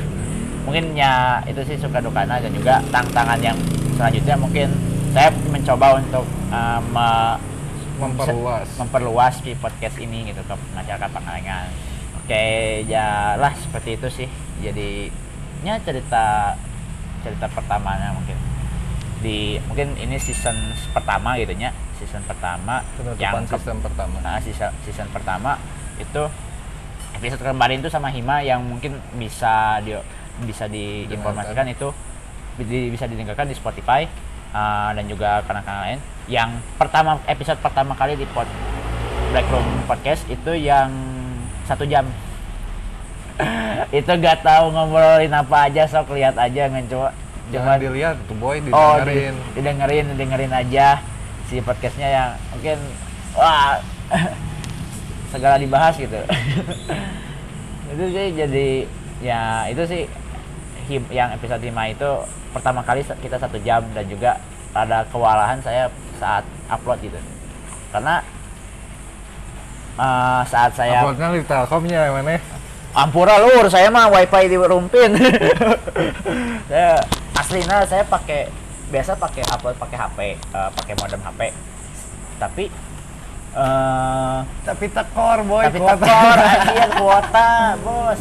[0.67, 3.55] mungkin ya itu sih suka dukanya dan juga tantangan yang
[3.95, 4.69] selanjutnya mungkin
[5.15, 7.39] saya mencoba untuk uh, me-
[7.97, 8.69] memperluas.
[8.77, 11.71] memperluas di podcast ini gitu ke masyarakat Pangalengan
[12.21, 12.45] oke
[12.85, 14.29] ya lah seperti itu sih.
[14.61, 15.09] Jadi
[15.65, 16.53] ya cerita
[17.23, 18.37] cerita pertamanya mungkin.
[19.25, 20.55] Di mungkin ini season
[20.93, 24.21] pertama gitu ya season pertama penutupan ke- sistem pertama.
[24.21, 25.57] Nah, season, season pertama
[25.97, 26.29] itu
[27.17, 29.97] episode kemarin itu sama Hima yang mungkin bisa di
[30.43, 31.89] bisa diinformasikan itu
[32.59, 34.05] di- bisa didengarkan di Spotify
[34.51, 36.01] uh, dan juga kanal-kanal lain.
[36.27, 38.45] Yang pertama episode pertama kali di pod
[39.29, 40.93] Black Room Podcast itu yang
[41.65, 42.05] satu jam.
[43.93, 47.13] itu gak tahu ngobrolin apa aja sok lihat aja ngecoba
[47.47, 50.99] jangan dilihat tuh boy Oh, didengerin di- didengerin, didengerin aja
[51.45, 52.81] si podcastnya yang mungkin
[53.37, 53.77] wah
[55.31, 56.17] segala dibahas gitu.
[57.93, 58.69] itu sih jadi
[59.21, 60.03] ya itu sih
[60.87, 62.11] him- yang episode 5 itu
[62.55, 64.41] pertama kali kita satu jam dan juga
[64.73, 67.19] ada kewalahan saya saat upload gitu
[67.93, 68.25] karena
[70.01, 72.39] eh, saat saya uploadnya di telkomnya mana
[72.97, 75.13] Ampura lur, saya mah wifi di rumpin.
[76.73, 76.97] saya
[77.37, 78.49] aslinya saya pakai
[78.89, 81.41] biasa pakai upload pakai HP, eh, pakai modem HP.
[82.41, 82.65] Tapi
[83.57, 85.97] eh tapi tekor boy tapi kuota.
[86.01, 87.51] tekor anjir kuota,
[87.85, 88.21] Bos.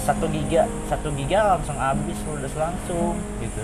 [0.00, 3.62] Satu giga, satu giga langsung habis ludes langsung gitu.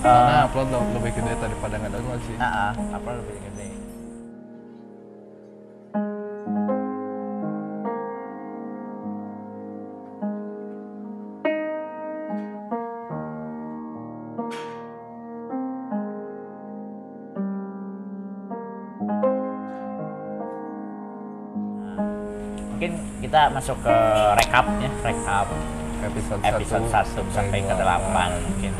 [0.00, 3.68] karena Eh, upload lo- lebih gede daripada nggak download sih nah, ah, upload lebih gede.
[23.40, 23.96] Kita masuk ke
[24.36, 25.48] rekap ya rekap
[26.04, 28.28] episode, episode 1 sampai ke 8 delapan.
[28.36, 28.72] mungkin.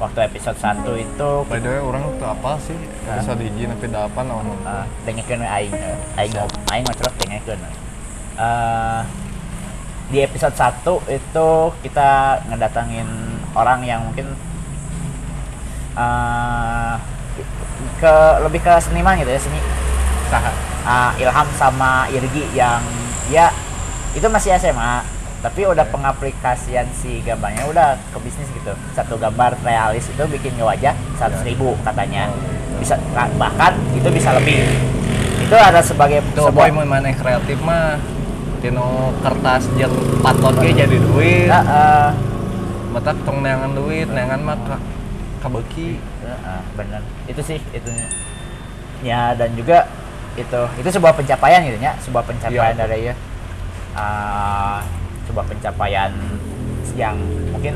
[0.00, 2.80] Waktu episode 1 itu by the way orang tuh apa sih?
[3.04, 5.76] Episode hiji sampai delapan oh uh, dengekeun we aing
[6.16, 6.32] aing
[6.72, 7.60] aing mah terus dengekeun.
[8.40, 9.00] Eh,
[10.08, 10.80] di episode 1
[11.20, 11.48] itu
[11.84, 13.08] kita ngedatangin
[13.52, 14.32] orang yang mungkin
[15.92, 16.94] eh,
[18.00, 18.14] ke
[18.48, 19.60] lebih ke seniman gitu ya seni.
[20.32, 20.52] Saha?
[20.88, 22.80] Ah, Ilham sama Irgi yang
[23.28, 23.52] ya
[24.14, 25.02] itu masih SMA
[25.44, 28.72] tapi udah pengaplikasian si gambarnya udah ke bisnis gitu.
[28.96, 32.32] Satu gambar realis itu bikin wajah seratus ribu katanya.
[32.80, 34.64] Bisa nah, bahkan itu bisa lebih.
[35.44, 38.00] Itu ada sebagai tuh boy sebuah mau mana kreatif mah?
[38.64, 39.92] Tino kertas jeung
[40.24, 41.52] patot ge jadi duit.
[41.52, 42.10] Ya, eh,
[42.96, 44.80] matak tong neangan duit neangan mah ka
[45.44, 47.04] kabeuki Heeh, bener.
[47.28, 48.08] Itu sih itunya.
[49.04, 49.92] Ya dan juga
[50.40, 52.80] itu itu sebuah pencapaian gitu ya sebuah pencapaian Iya.
[52.80, 53.14] dari ya
[55.24, 56.12] Sebuah pencapaian
[56.94, 57.16] yang
[57.50, 57.74] mungkin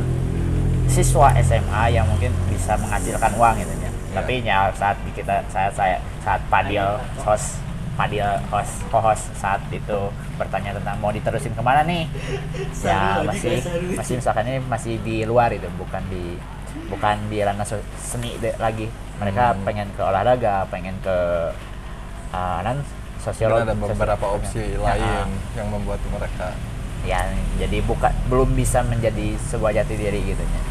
[0.88, 3.90] siswa SMA yang mungkin bisa menghasilkan uang gitu ya.
[4.14, 6.85] Tapi ya saat kita saya saya saat Padil
[7.22, 7.61] host
[7.98, 9.98] Padil host co-host saat itu
[10.38, 12.07] bertanya tentang mau diterusin ke mana nih?
[12.87, 13.59] Ya masih
[13.98, 16.38] masih misalkan ini masih di luar itu bukan di
[16.88, 17.66] bukan di ranah
[17.98, 18.87] seni lagi.
[19.18, 19.66] Mereka Hmm.
[19.66, 21.16] pengen ke olahraga pengen ke
[22.31, 22.61] uh,
[23.33, 24.47] sosiologi ada beberapa sosiologi.
[24.49, 26.49] opsi Ya, lain yang membuat mereka
[27.07, 27.21] ya
[27.57, 30.62] jadi bukan belum bisa menjadi sebuah jati diri gitu ya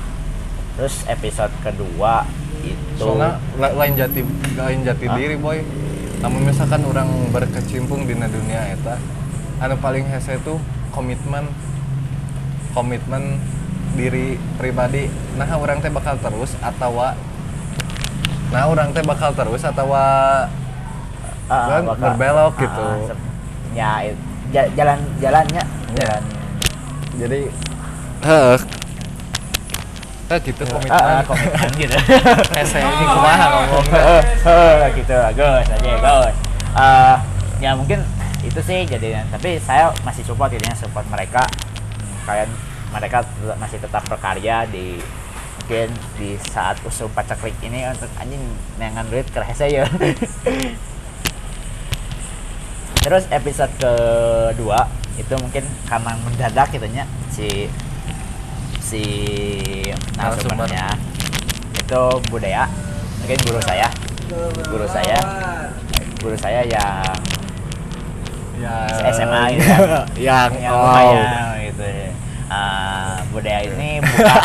[0.77, 2.27] terus episode kedua
[2.61, 4.21] itu soalnya la- lain jati
[4.53, 5.15] lain jati Hah?
[5.17, 5.59] diri boy
[6.21, 8.97] namun misalkan orang berkecimpung di dunia eta
[9.61, 10.57] anu paling hese itu
[10.93, 11.49] komitmen
[12.73, 13.41] komitmen
[13.97, 17.01] diri pribadi nah orang teh bakal terus atau
[18.53, 19.89] nah orang teh bakal terus atau
[21.47, 22.87] ah, kan bakal- berbelok ah, gitu.
[23.73, 23.91] ya
[24.75, 25.63] jalan jalannya.
[25.63, 25.95] Ya.
[25.97, 26.21] jalan.
[27.17, 27.39] Jadi
[28.23, 28.57] heeh.
[30.27, 31.23] Kayak gitu Ah, komitmen.
[31.23, 31.97] komitmen gitu.
[32.59, 33.85] Hese ini kumaha ngomong?
[34.43, 35.15] Heeh, gitu.
[35.15, 36.35] Gus aja Gus
[36.77, 37.15] Eh,
[37.63, 38.03] ya mungkin
[38.45, 41.47] itu sih jadi tapi saya masih support jadinya support mereka.
[41.47, 42.49] Hmm, kalian
[42.91, 43.23] mereka
[43.55, 44.99] masih tetap berkarya di
[45.57, 48.39] mungkin di saat usul pacaklik ini untuk anjing
[48.79, 49.83] nengan duit kerasa ya
[53.07, 54.83] terus episode kedua
[55.15, 57.71] itu mungkin karena mendadak gitu nya si
[58.83, 59.01] si
[60.19, 60.67] Narasumber.
[60.67, 60.87] narasumbernya
[61.79, 62.67] itu budaya
[63.23, 63.87] mungkin guru saya
[64.67, 65.19] guru saya
[66.19, 67.15] guru saya yang
[68.59, 68.75] ya
[69.15, 70.03] SMA gitu kan.
[70.19, 71.31] yang yang oh lumayan
[71.71, 72.09] gitu ya.
[72.47, 74.35] Ah, budaya ini buka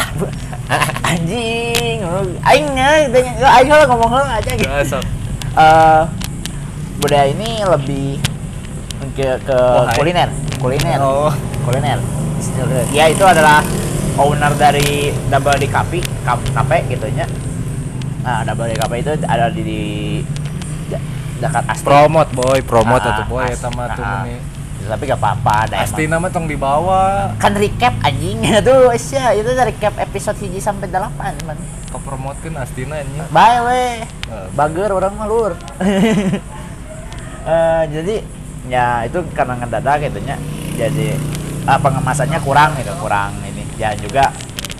[1.10, 5.02] anjing lu- aing ya gitu, aing lah ngomong lu aja gitu Ya, sok.
[5.54, 6.02] Eh,
[6.98, 8.18] budaya ini lebih
[9.10, 9.96] ke, ke Wahai.
[9.96, 10.28] kuliner.
[10.56, 10.98] Kuliner.
[10.98, 11.32] Oh.
[11.62, 11.98] Kuliner.
[12.90, 13.62] Ya itu adalah
[14.14, 17.26] owner dari Double di Cafe Cafe gitu nya.
[18.20, 19.80] Nah Double di Cafe itu ada di, di
[20.86, 21.02] de-
[21.38, 21.82] dekat Asti.
[21.82, 22.58] Promote boy.
[22.62, 24.22] Promote Ah, atau boy eta mah tuh ah.
[24.22, 24.38] meni
[24.82, 26.10] tapi gak apa-apa ada emang.
[26.10, 27.30] nama tong dibawa.
[27.38, 28.42] Kan recap anjing.
[28.66, 31.54] Tuh sih itu dari recap episode hiji sampai delapan man.
[31.86, 33.22] Ke promotekeun astina anjing.
[33.30, 33.94] Bye weh
[34.26, 35.54] Eh, bager orang malur
[37.42, 38.14] Eh, jadi
[38.68, 40.36] ya itu karena ngedadak gitu nya.
[40.78, 41.16] Jadi
[41.66, 43.62] ah, pengemasannya kurang gitu kurang ini.
[43.78, 44.30] Dan juga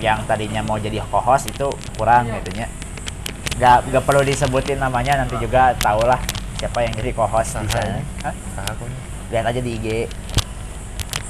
[0.03, 1.68] yang tadinya mau jadi co-host itu
[1.99, 2.66] kurang gitu nya.
[3.59, 6.18] Nggak nggak perlu disebutin namanya nanti juga tau lah
[6.59, 7.99] siapa yang jadi co-host di sana.
[9.33, 9.87] lihat aja di IG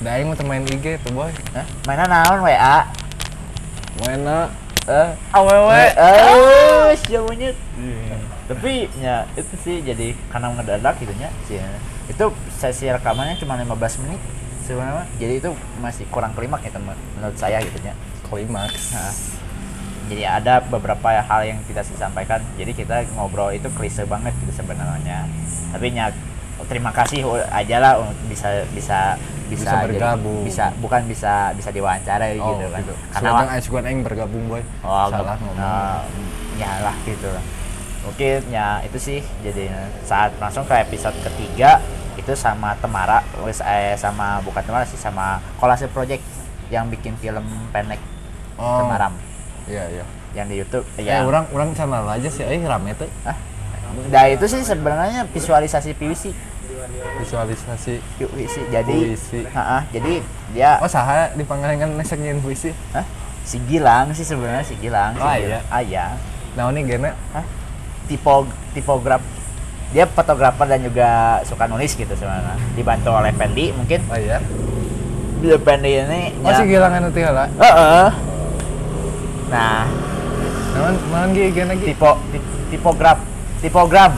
[0.03, 1.31] Da aing mau main IG tuh boy.
[1.55, 1.63] Hah?
[1.87, 2.91] mainan naon WA
[4.03, 4.51] Mana?
[4.91, 5.09] eh?
[5.31, 5.79] Awewe.
[5.95, 6.91] eh.
[7.07, 7.55] Siapanya
[8.51, 11.57] tapi ya itu sih jadi karena ngedadak gitu nya sih
[12.05, 14.21] itu sesi rekamannya cuma 15 menit
[14.63, 18.97] sebenarnya jadi itu masih kurang klimak ya teman menurut saya gitu nya Klimaks.
[18.97, 19.13] Nah,
[20.09, 25.29] jadi ada beberapa hal yang tidak disampaikan jadi kita ngobrol itu klise banget gitu sebenarnya
[25.71, 26.11] tapi nya
[26.65, 27.93] terima kasih aja lah
[28.25, 30.43] bisa bisa bisa, Bisa jadi- bergabung.
[30.43, 32.95] bisa bukan bisa bisa diwawancara Oh, gitu kan gitu.
[33.11, 34.63] karena Sekarang aing suka aing bergabung boy.
[34.81, 35.57] Oh, Salah ngomong.
[35.61, 36.01] nah,
[36.57, 37.45] ya lah gitu lah.
[38.03, 39.71] Mungkin ya itu sih jadi
[40.03, 41.79] saat langsung ke episode ketiga
[42.13, 43.23] itu sama Temara
[43.63, 46.21] eh sama bukan Temara sih sama Kolase Project
[46.69, 47.99] yang bikin film pendek
[48.55, 48.85] Oh.
[48.85, 49.15] Temaram
[49.65, 50.05] Iya, iya.
[50.33, 51.25] yang di YouTube Ya, ya.
[51.25, 53.09] orang orang channel aja sih aing rame tuh.
[53.23, 53.35] Ah,
[54.09, 56.33] Nah itu sih sebenarnya visualisasi PVC,
[57.19, 58.57] Visualisasi PVC.
[58.69, 59.41] Jadi, puisi.
[59.93, 60.13] Jadi
[60.51, 62.73] dia Oh, saha di Pangalengan nesek nyin puisi?
[62.91, 63.05] Hah?
[63.43, 65.13] si Gilang sih sebenarnya si Gilang.
[65.13, 65.43] si Oh, Gilang.
[65.43, 65.59] iya.
[65.69, 66.05] Ah iya.
[66.55, 67.45] Nah, ini gene Hah?
[68.05, 69.23] Tipo tipograf
[69.91, 71.09] dia fotografer dan juga
[71.43, 74.41] suka nulis gitu sebenarnya dibantu oleh Pendi mungkin Oh iya.
[75.39, 77.49] dia Pendi ini Oh, si gilangan itu lah.
[77.53, 78.09] Heeh.
[79.49, 79.85] nah
[80.73, 81.93] Naon naon ge gene ge?
[81.93, 83.21] tipo ti- tipograf
[83.61, 84.17] tipograf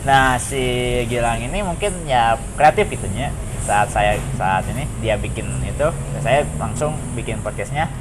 [0.00, 0.64] nah si
[1.04, 3.28] Gilang ini mungkin ya kreatif gitu ya
[3.60, 5.84] saat saya saat ini dia bikin itu
[6.18, 7.92] saya langsung bikin podcastnya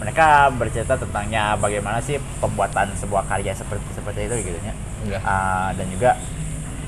[0.00, 4.74] mereka bercerita tentangnya bagaimana sih pembuatan sebuah karya seperti seperti itu gitu ya.
[5.20, 6.16] Ah, dan juga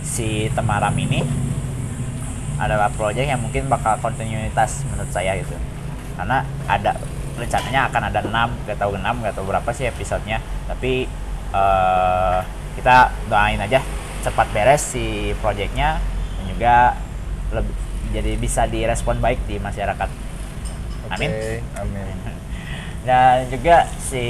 [0.01, 1.21] si Temaram ini
[2.57, 5.53] adalah proyek yang mungkin bakal kontinuitas menurut saya gitu.
[6.17, 6.97] Karena ada
[7.37, 10.41] rencananya akan ada 6 gak tahu 6 gak tahu berapa sih episodenya.
[10.65, 11.05] Tapi
[11.53, 12.39] eh
[12.81, 13.85] kita doain aja
[14.25, 16.01] cepat beres si proyeknya
[16.41, 16.75] dan juga
[17.53, 17.77] lebih
[18.13, 20.09] jadi bisa direspon baik di masyarakat.
[21.13, 21.61] Amin.
[21.77, 22.17] amin.
[23.03, 24.25] dan juga si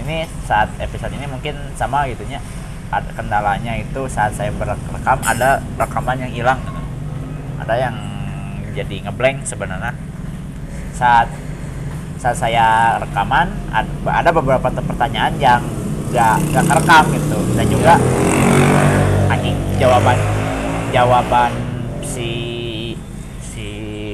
[0.00, 2.24] ini saat episode ini mungkin sama gitu
[2.92, 6.60] ada kendalanya itu saat saya berekam ada rekaman yang hilang.
[7.56, 7.96] Ada yang
[8.76, 9.96] jadi ngeblank sebenarnya.
[10.92, 11.32] Saat
[12.20, 15.64] saat saya rekaman ad- ada beberapa pertanyaan yang
[16.12, 17.38] gak gak kerekam gitu.
[17.56, 17.96] Dan juga
[19.32, 20.18] anjing jawaban
[20.92, 21.52] jawaban
[22.04, 22.28] si
[23.40, 23.66] si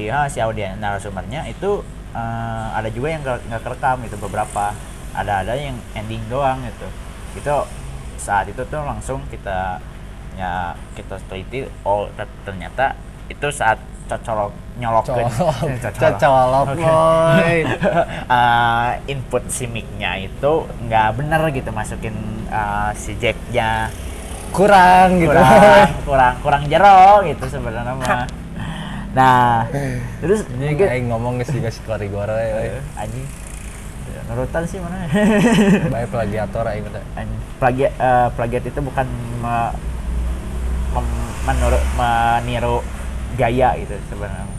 [0.07, 1.83] ah, si audien narasumbernya itu
[2.19, 4.75] eh, ada juga yang nggak kerekam gitu beberapa.
[5.15, 6.87] Ada ada yang ending doang gitu.
[7.39, 7.55] Itu
[8.19, 9.79] saat itu tuh langsung kita
[10.35, 12.95] ya kita teliti oh ter- ternyata
[13.31, 13.79] itu saat
[14.09, 15.05] cocolok Colok.
[15.99, 17.57] Cocolok, boy.
[18.29, 22.15] Eh, input si mic-nya itu nggak bener gitu masukin
[22.47, 23.91] eh, si jack-nya.
[24.49, 25.29] Kurang gitu.
[25.29, 28.25] kurang kurang kurang jero gitu sebenarnya mah
[29.09, 29.65] nah
[30.21, 32.77] terus Ini mungkin aing ngomong geus juga si korigor we.
[32.93, 33.25] anjing.
[34.29, 35.09] Nurutan sih mana?
[35.89, 37.03] Bae plagiator aing teh.
[37.17, 37.41] Anjing.
[37.57, 39.07] plagiat eh, plagiat itu bukan
[39.41, 39.73] me-
[40.93, 42.85] mem- menurut meniru
[43.33, 44.45] gaya gitu sebenarnya.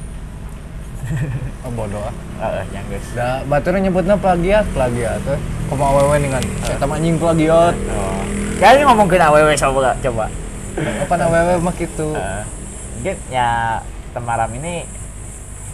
[1.61, 2.15] Oh, bodoh ah.
[2.41, 3.05] Heeh, yang guys.
[3.13, 7.75] Da baturnya nyebutnya plagiat plagiat tuh kuma awewe dengan saya anjing plagiat.
[7.93, 8.23] Oh.
[8.59, 10.25] ya ini ngomongin aww coba coba.
[10.77, 12.15] Apa awewe mah gitu.
[12.17, 12.43] Eh,
[12.97, 13.79] mungkin ya
[14.11, 14.83] Temaram ini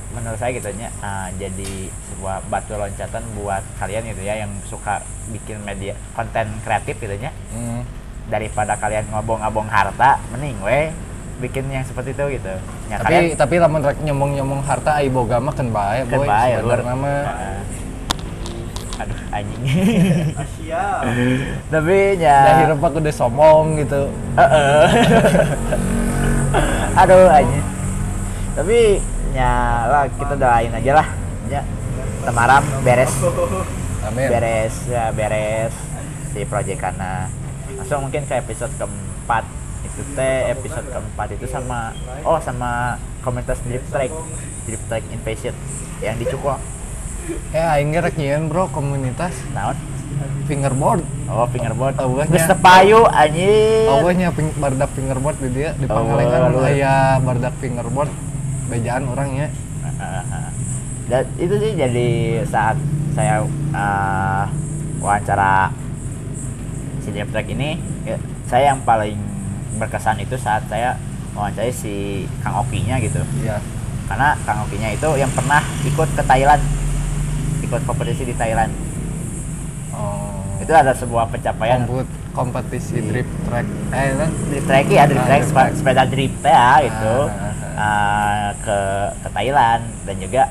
[0.09, 1.72] menurut saya gitu ya eh, jadi
[2.09, 7.33] sebuah batu loncatan buat kalian gitu ya yang suka bikin media konten kreatif gitu ya
[7.51, 7.83] Hmm.
[8.27, 10.88] daripada kalian ngobong-ngobong harta mending we
[11.37, 12.55] bikin yang seperti itu gitu
[12.87, 16.29] ya tapi kalian tapi lamun rek nyomong-nyomong harta ai boga mah kan bae kan boy
[16.55, 17.61] sebenarnya mah Heeh.
[18.96, 19.62] aduh anjing
[20.42, 20.85] Asia.
[21.68, 24.85] tapi dah ya hirup aku udah sombong gitu Heeh.
[27.01, 27.64] aduh anjing
[28.57, 29.53] tapi ya
[29.87, 31.09] lah kita doain aja lah.
[31.47, 31.62] Ya
[32.25, 33.12] Temaram beres.
[34.03, 34.27] Amin.
[34.27, 35.75] Beres ya beres.
[36.33, 37.29] Si project karena
[37.77, 39.45] langsung mungkin ke episode keempat.
[39.87, 41.92] Itu teh episode keempat itu sama
[42.25, 44.11] oh sama komunitas drip track.
[44.66, 45.55] Drip track invasion
[46.03, 46.59] yang di Cukwa
[47.51, 48.14] eh aing rek
[48.47, 49.35] bro komunitas.
[49.51, 49.75] Naon?
[50.47, 51.03] Fingerboard.
[51.27, 51.99] Oh fingerboard.
[51.99, 53.90] Awalnya- geus tepayu anjing.
[53.90, 56.71] Awalnya ping, bardak fingerboard di dia di Oh, Pangalengan luar.
[56.71, 58.11] aya bardak fingerboard
[58.66, 59.46] bejaan orangnya
[61.11, 62.09] dan itu sih jadi
[62.44, 62.74] saat
[63.14, 64.44] saya uh,
[64.98, 65.70] wawancara
[67.00, 69.14] si track ini ya, saya yang paling
[69.79, 70.98] berkesan itu saat saya
[71.33, 73.20] wawancarai si Kang Oki-nya gitu.
[73.44, 73.61] Iya.
[74.09, 76.62] Karena Kang Oki-nya itu yang pernah ikut ke Thailand
[77.62, 78.72] ikut kompetisi di Thailand.
[79.92, 80.42] Oh.
[80.59, 81.85] Itu ada sebuah pencapaian.
[81.85, 83.05] Komput kompetisi Iya.
[83.07, 83.66] drip track.
[83.92, 85.76] Eh kan drip track ya drip Ah, track drip sepa- track.
[85.76, 87.16] sepeda drip ya gitu.
[87.29, 88.79] Ah, uh, ke
[89.23, 89.83] ke Thailand.
[90.09, 90.45] Dan juga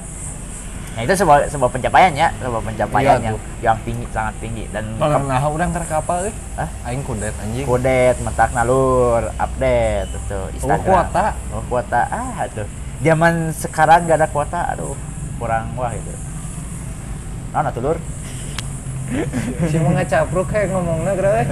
[0.95, 2.31] nah itu sebuah sebuah pencapaian ya.
[2.39, 3.41] Sebuah pencapaian Iya yang tuh.
[3.59, 4.63] yang tinggi sangat tinggi.
[4.71, 6.69] Dan kalau nah urang ke kapal euy Hah?
[6.87, 7.65] aing kudet anjing.
[7.67, 10.87] Kudet mentak nalur update itu Instagram.
[10.87, 11.25] kuota.
[11.51, 12.01] oh kuota.
[12.07, 12.63] Ah tuh.
[13.03, 14.95] Zaman sekarang gak ada kuota aduh
[15.35, 16.13] kurang wah itu.
[17.51, 17.97] Nah tuh lur.
[19.69, 21.47] Si mau ngacapruk kayak ngomongnya kira eh?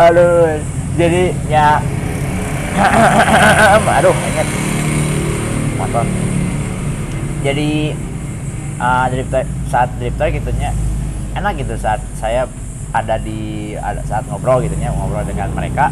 [0.00, 0.56] Aduh
[0.96, 1.78] jadi ya
[3.98, 4.48] aduh inget
[5.78, 6.04] motor.
[7.42, 7.70] Jadi
[8.78, 10.70] uh, drip tire- saat drip tire gitu nya
[11.34, 12.46] enak gitu saat saya
[12.92, 15.88] ada di ada saat ngobrol gitu nya ngobrol dengan mereka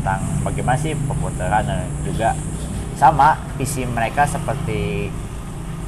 [0.00, 2.36] tentang bagaimana sih pemutaran dan juga
[2.94, 5.10] sama visi mereka seperti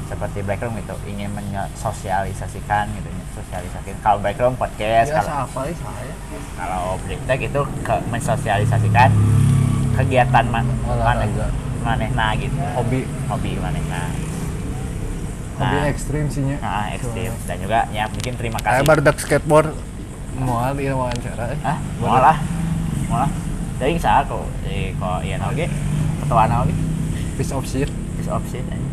[0.06, 3.98] seperti Blackroom gitu ingin mensosialisasikan gitu ya sosialisasikan.
[4.02, 5.60] Kalau Blackroom podcast biasa kalau apa
[6.56, 9.10] kalau Bliptek itu ke mensosialisasikan
[9.96, 11.46] kegiatan man maneh Olahraga.
[11.82, 12.56] manehna gitu.
[12.76, 13.00] Hobi.
[13.26, 14.12] Hobi manehna
[15.56, 16.60] hobi nah, ekstrim sih nya.
[16.60, 17.32] Nah, ekstrim.
[17.48, 18.88] Dan juga ya mungkin terima kayak kasih.
[18.88, 19.72] bardak skateboard.
[20.36, 21.60] Moal di wawancara eh.
[21.64, 22.36] ah mau lah.
[23.08, 23.30] Mau lah.
[23.80, 25.66] Jadi salah kok jadi kok iya oke.
[26.24, 26.74] Ketua oke.
[27.40, 27.88] Piece of shit.
[28.20, 28.88] Is option aja.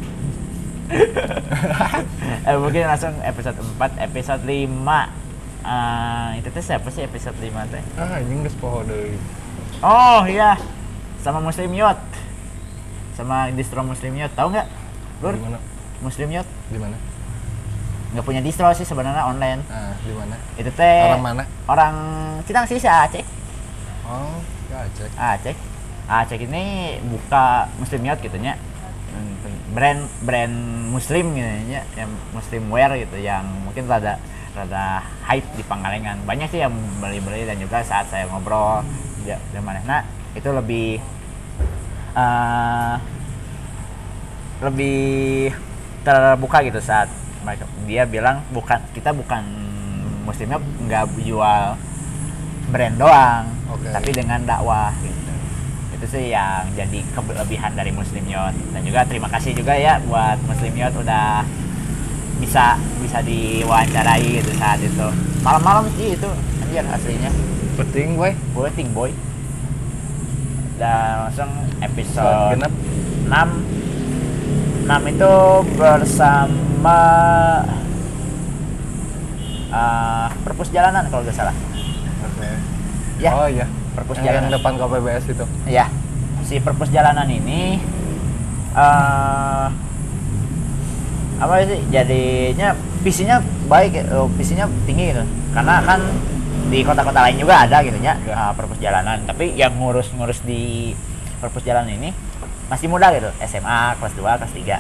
[2.48, 5.24] eh, mungkin langsung episode 4 episode 5
[5.64, 7.80] Eh, itu teh siapa sih episode 5 teh?
[7.96, 9.16] Ah anjing geus poho deui.
[9.80, 10.60] Oh iya,
[11.24, 12.04] sama Muslim Yacht,
[13.16, 14.68] sama distro Muslim Yacht, tahu nggak?
[15.24, 15.60] Lur, di mana
[16.04, 17.00] Muslim Yacht di mana
[18.14, 19.64] nggak punya distro sih sebenarnya online.
[19.74, 21.96] ah di mana Itu teh orang mana orang
[22.46, 23.24] Citang sih si Aceh.
[24.06, 24.38] oh
[24.70, 25.56] ya cek Aceh.
[26.06, 28.60] Aceh ini buka Muslim Yacht gitu nya.
[29.74, 30.54] Brand brand
[30.94, 34.22] Muslim gitu nya, yang Muslim wear gitu yang mungkin rada
[34.54, 36.22] rada hype di Pangalengan.
[36.30, 38.86] Banyak sih yang beli-beli dan juga saat saya ngobrol
[39.26, 40.04] ya mana nah
[40.34, 40.98] itu lebih
[42.18, 42.96] eh,
[44.64, 45.52] lebih
[46.04, 47.10] terbuka gitu saat
[47.44, 49.44] mereka dia bilang bukan kita bukan
[50.24, 51.76] muslimnya nggak jual
[52.72, 53.44] brand doang
[53.76, 53.92] Oke.
[53.92, 55.32] tapi dengan dakwah gitu.
[56.00, 60.40] Itu sih yang jadi kelebihan dari Muslim Yacht dan juga terima kasih juga ya buat
[60.48, 61.44] Muslim Yacht udah
[62.40, 65.08] bisa bisa diwawancarai gitu saat itu.
[65.44, 66.30] Malam-malam sih itu
[66.64, 67.32] anjir aslinya.
[67.76, 68.32] Penting boy.
[68.56, 69.12] Bulletin boy
[70.78, 71.50] dan langsung
[71.82, 72.74] episode genep
[73.30, 73.74] 6
[74.84, 75.34] 6 itu
[75.80, 77.00] bersama
[79.72, 81.56] uh, perpus jalanan kalau nggak salah.
[82.28, 82.50] Oke.
[83.24, 83.32] Ya.
[83.32, 83.66] Oh iya.
[83.96, 84.56] Perpus yang, yang jalanan.
[84.60, 85.46] depan KPBS itu.
[85.66, 85.88] Ya.
[86.44, 87.80] Si perpus jalanan ini
[88.74, 89.68] eh
[91.40, 91.80] apa sih?
[91.88, 93.40] Jadinya visinya
[93.72, 95.24] baik eh, visinya tinggi gitu.
[95.56, 96.00] Karena kan
[96.64, 98.34] di kota-kota lain juga ada gitu ya Ya.
[98.34, 100.94] eh, perpus jalanan tapi yang ngurus-ngurus di
[101.38, 102.10] perpus jalanan ini
[102.66, 104.80] masih muda gitu SMA kelas 2 kelas 3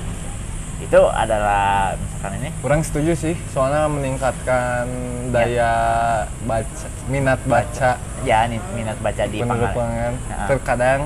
[0.81, 4.83] itu adalah misalkan ini kurang setuju sih soalnya meningkatkan
[5.31, 5.71] daya
[6.43, 9.39] baca minat baca ya nih minat baca di.
[9.39, 10.13] Pangalengan.
[10.19, 10.47] Heeh.
[10.47, 10.99] terkadang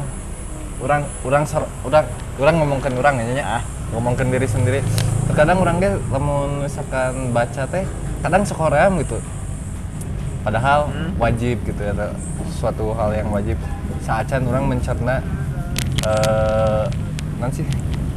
[0.77, 1.43] orang orang
[1.83, 2.05] orang
[2.37, 3.63] orang ngomongkan orang aja nya Ah.
[3.91, 4.79] ngomongkan diri sendiri
[5.27, 7.85] terkadang orang ge lamun misalkan baca teh
[8.21, 9.17] kadang sekoream gitu
[10.47, 11.11] padahal Hmm.
[11.19, 11.91] wajib gitu ya
[12.47, 13.59] suatu hal yang wajib
[13.99, 15.19] saacan orang mencerna
[16.07, 16.83] eh
[17.35, 17.67] non sih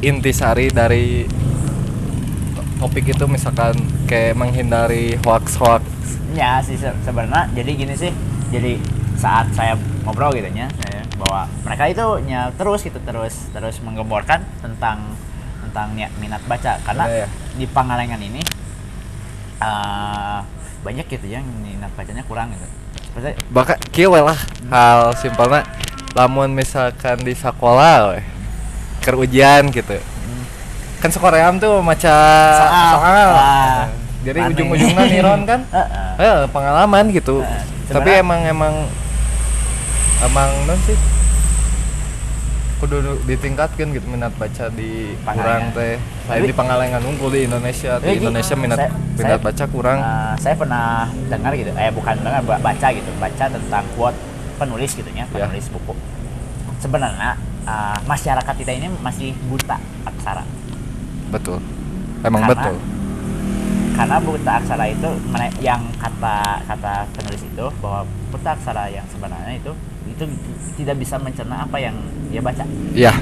[0.01, 1.26] intisari dari
[2.55, 3.74] to- topik itu misalkan
[4.07, 5.83] kayak menghindari hoax hoax
[6.31, 8.14] ya sih se- sebenarnya jadi gini sih
[8.49, 8.78] jadi
[9.18, 9.74] saat saya
[10.07, 15.03] ngobrol gitu saya- bahwa mereka itu nya terus gitu terus terus menggemborkan tentang
[15.61, 17.28] tentang niat minat baca karena Iya, ya.
[17.59, 18.41] di Pangalengan ini
[19.61, 20.39] eh,
[20.81, 22.66] banyak gitu yang minat bacanya kurang gitu
[23.03, 25.62] seperti bakal kieu we lah hal simpelnya
[26.12, 28.20] lamun misalkan di sekolah we,
[29.01, 30.01] keur ujian gitu
[30.99, 32.16] kan sekoream tuh maca
[32.53, 32.89] Soal.
[32.93, 33.89] soal, Ah.
[34.20, 36.09] jadi ujung-ujungnya niron kan Heeh.
[36.26, 37.62] eh, pengalaman gitu Heeh.
[37.89, 38.74] tapi emang emang
[40.20, 40.97] emang non sih
[42.76, 45.72] kudu du- ditingkatkan gitu minat baca di kurang Pangalengan.
[45.72, 45.97] teh
[46.33, 50.35] Tapi- di Pangalengan unggul di Indonesia di Indonesia minat saya- minat saya- baca kurang Eh,
[50.39, 50.85] saya pernah
[51.26, 54.18] dengar gitu, eh bukan dengar ba- baca gitu, baca tentang quote
[54.57, 55.45] penulis gitu ya, Ya.
[55.45, 55.93] penulis buku.
[56.78, 60.43] Sebenarnya eh, masyarakat kita ini masih buta aksara.
[61.28, 61.62] betul
[62.20, 62.76] emang Karena- betul
[63.91, 65.09] Karena buta aksara itu
[65.61, 68.01] yang kata kata penulis itu bahwa
[68.31, 69.72] buta aksara yang sebenarnya itu
[70.09, 70.24] itu
[70.74, 71.93] tidak bisa mencerna apa yang
[72.26, 72.64] dia baca.
[72.93, 73.12] iya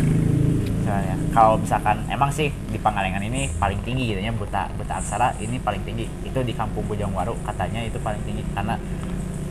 [0.89, 5.37] Misalnya, kalau misalkan emang sih di Pangalengan ini paling tinggi gitu ya buta buta aksara
[5.37, 6.09] ini paling tinggi.
[6.25, 8.41] Itu di Kampung Bojongwaru katanya itu paling tinggi.
[8.57, 8.73] Karena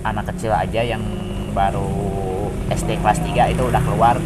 [0.01, 1.05] anak kecil aja yang
[1.53, 1.85] baru
[2.73, 4.17] SD kelas 3 itu udah keluar.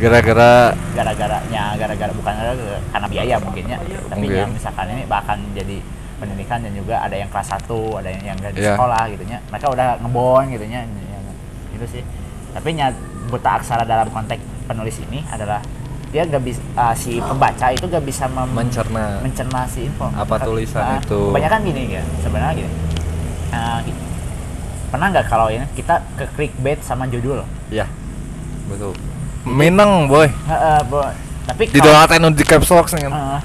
[0.00, 2.52] Gara-gara gara-garanya gara-gara bukan gara
[2.96, 3.76] karena biaya mungkinnya.
[4.08, 4.40] Tapi Mungkin.
[4.40, 5.84] yang misalkan ini bahkan jadi
[6.16, 8.72] pendidikan dan juga ada yang kelas 1 ada yang yang di Iya.
[8.72, 9.44] sekolah gitu nya.
[9.52, 10.80] Mereka udah ngebon gitu Ya,
[11.76, 12.02] gitu sih.
[12.56, 12.88] Tapi nya
[13.28, 15.60] buta aksara dalam konteks penulis ini adalah
[16.16, 19.20] dia gak bisa si pembaca itu gak bisa mem- mencerna.
[19.20, 20.08] mencerna si info.
[20.16, 21.28] Apa tulisan itu?
[21.28, 22.70] kebanyakan gini ya sebenarnya gini.
[23.52, 24.00] Ah, gi-
[24.88, 27.44] pernah nggak kalau ini kita ke clickbait sama judul?
[27.68, 27.84] Ya
[28.64, 28.96] betul.
[29.44, 30.24] Minang boy.
[30.24, 31.04] Heeh, Bo.
[31.44, 33.12] tapi di doa di caps lock kan?
[33.12, 33.38] Uh,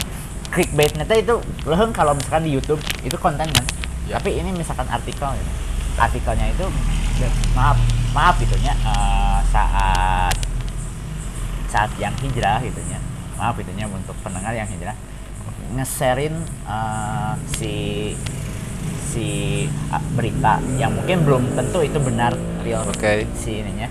[0.47, 3.65] clickbait neta itu leheng kalau misalkan di YouTube itu konten kan?
[4.07, 4.15] Ya.
[4.19, 5.51] tapi ini misalkan artikel gitu.
[5.95, 6.65] artikelnya itu
[7.55, 7.78] maaf
[8.11, 10.36] maaf gitu nya eh, saat
[11.72, 12.99] saat yang hijrah gitu nya
[13.39, 14.93] maaf gitu nya untuk pendengar yang hijrah.
[15.72, 16.36] Ngeserin
[16.67, 17.74] eh, si
[19.11, 19.28] si
[19.91, 23.24] ah, berita yang mungkin belum tentu itu benar real Oke.
[23.34, 23.88] si ininya.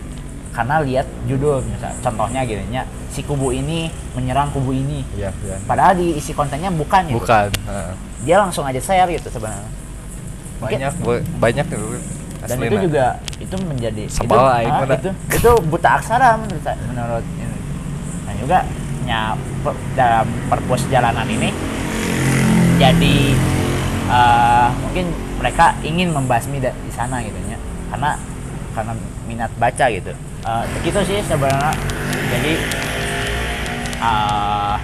[0.52, 5.00] Karena lihat judul misal contohnya gini nya si kubu ini menyerang kubu ini.
[5.16, 5.56] Iya iya.
[5.64, 7.16] Padahal di isi kontennya bukan gitu.
[7.24, 7.92] Bukan Heeh.
[8.28, 9.68] dia langsung aja share gitu sebenarnya.
[10.60, 11.66] Mungkin- banyak boy banyak
[12.40, 13.06] dan itu juga
[13.36, 17.24] itu menjadi Sebel itu, ah, itu itu buta aksara menurut saya- menurut
[18.40, 18.64] juga
[19.04, 21.52] nya per- dalam perpus jalanan ini.
[22.80, 23.36] Jadi
[24.10, 25.06] eh, mungkin
[25.38, 27.60] mereka ingin membasmi da- di sana gitu ya.
[27.92, 28.16] Karena
[28.72, 28.92] karena
[29.28, 30.10] minat baca gitu.
[30.80, 31.72] Begitu sih sebenarnya.
[32.32, 32.52] Jadi
[34.00, 34.76] eh,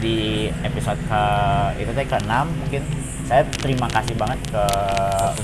[0.00, 1.22] di episode ke
[1.76, 2.24] itu teh ke 6
[2.56, 2.82] mungkin
[3.28, 4.64] saya terima kasih banget ke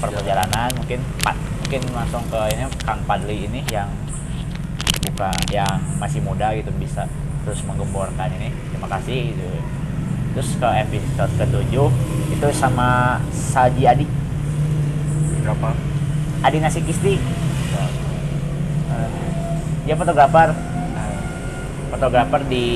[0.00, 3.86] perjalanan mungkin Pak mungkin langsung ke ini Kang Padli ini yang
[5.06, 7.04] buka yang masih muda gitu bisa
[7.46, 9.46] terus menggemborkan ini terima kasih gitu.
[10.34, 11.74] terus ke episode ke-7
[12.28, 12.88] itu sama
[13.30, 14.06] Saji Adi
[15.40, 15.70] berapa
[16.42, 17.16] Adi Nasi Kisti
[19.82, 20.50] dia fotografer
[21.88, 22.66] fotografer di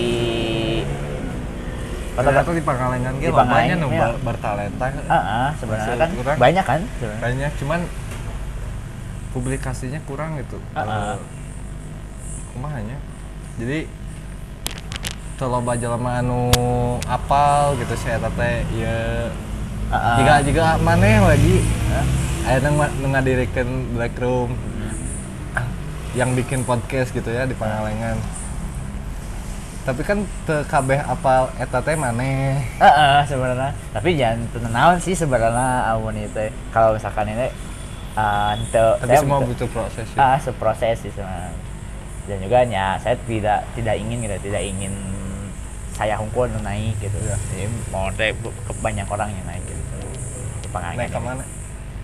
[2.11, 4.01] Ternyata di Pangalengan Pangalengan, lobanya nu iya.
[4.05, 6.37] ber- bertalenta Ah, ah, sebenarnya kan kurang.
[6.37, 7.21] banyak kan sebenarnya.
[7.23, 7.81] banyak cuman
[9.31, 11.16] publikasinya kurang gitu Ah, ah.
[12.53, 12.99] kumahanya
[13.57, 13.89] jadi
[15.41, 16.53] coba jelema anu
[17.09, 19.32] apal gitu saya tete ya
[19.91, 20.16] Ah, ah.
[20.22, 21.66] jika jika maneh lagi
[22.47, 24.55] aya nang nu ngadirikeun black room
[26.14, 28.14] yang bikin podcast gitu ya di Pangalengan
[29.82, 33.72] tapi kan teu kabeh apal eta teh maneh Heeh, sebenarnya.
[33.91, 36.53] Tapi jangan tenawan sih sebenarnya amun itu.
[36.70, 37.49] Kalau misalkan ini
[38.14, 41.51] uh, tapi semua butuh proses ah seproses sih sebenarnya.
[42.28, 44.93] Dan juga ya saya tidak tidak ingin gitu, tidak ingin
[46.01, 47.13] saya hunkul naik gitu.
[47.21, 47.37] Iya.
[47.53, 48.33] Jadi mau ke
[48.81, 49.81] banyak orang yang naik gitu.
[50.65, 51.15] Di Pangalengan naik ini.
[51.15, 51.43] ke mana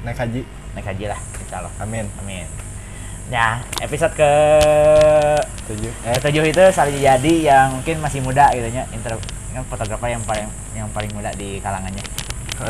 [0.05, 0.41] naik haji
[0.77, 1.73] Naik haji lah, insya Allah.
[1.81, 2.45] amin Amin.
[3.27, 4.31] Ya, episode ke
[5.67, 5.91] tujuh
[6.21, 9.19] ketujuh itu saling jadi yang mungkin masih muda gitu nya inter
[9.51, 10.47] kan fotografer yang paling
[10.79, 12.05] yang paling muda di kalangannya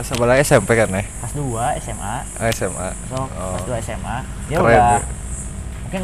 [0.01, 3.29] sebelah SMP kan ya kelas 2 SMA Oh, SMA so Oh.
[3.61, 4.16] kelas 2 SMA
[4.49, 5.01] dia Keren, udah ya.
[5.85, 6.03] mungkin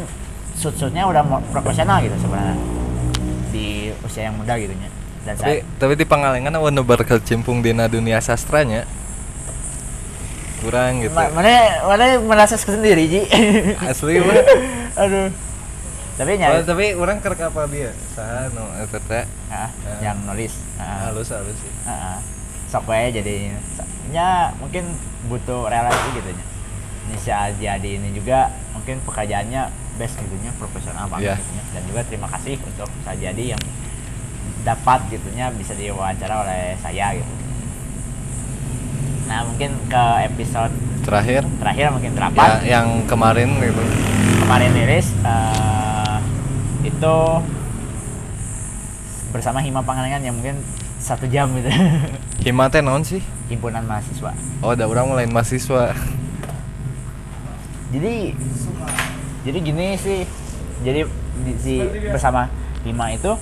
[0.53, 2.53] shoot shootnya udah profesional gitu sebenarnya
[3.49, 3.65] di
[4.05, 4.89] usia yang muda gitu nya
[5.23, 8.83] dan tapi saya tapi di Pangalengan awan berkecimpung di dunia sastranya?
[10.59, 11.11] Kurang gitu.
[11.11, 11.51] Ma- mana
[11.83, 13.21] mana merasa sendiri ji?
[13.83, 14.35] Asli mah
[15.03, 15.27] aduh.
[16.13, 17.89] Tapi Oh, nyari tapi orang kerek apa dia?
[18.13, 20.11] Saha no eta teh Ah, Ya.
[20.11, 20.53] yang nulis.
[20.77, 21.73] Ah, halus halus sih.
[21.83, 22.19] Ah, ah.
[22.69, 23.53] sok wae jadi
[24.09, 24.85] ya mungkin
[25.25, 26.45] butuh relasi gitu nya.
[27.03, 29.61] Ini si Jadi ini juga mungkin pekerjaannya
[29.95, 31.35] best gitu nya profesional banget Iya.
[31.37, 31.63] gitu nya.
[31.73, 33.61] dan juga terima kasih untuk Jadi yang
[34.63, 37.33] dapat gitunya bisa diwawancara oleh saya gitu.
[39.27, 41.43] Nah mungkin ke episode terakhir?
[41.59, 43.83] terakhir mungkin ya, terapat yang kemarin gitu.
[44.43, 46.17] Kemarin rilis eh,
[46.87, 47.17] itu
[49.35, 50.63] bersama Hima Pangalengan yang mungkin
[51.03, 51.67] satu jam gitu.
[52.47, 53.19] Hima teh naon sih?
[53.51, 54.31] Himpunan mahasiswa.
[54.63, 55.91] Oh ada orang mulai mahasiswa.
[57.91, 58.31] Jadi
[59.43, 60.23] jadi gini sih.
[60.83, 61.01] Jadi
[61.43, 61.75] di, si
[62.07, 62.47] bersama
[62.87, 63.35] Hima itu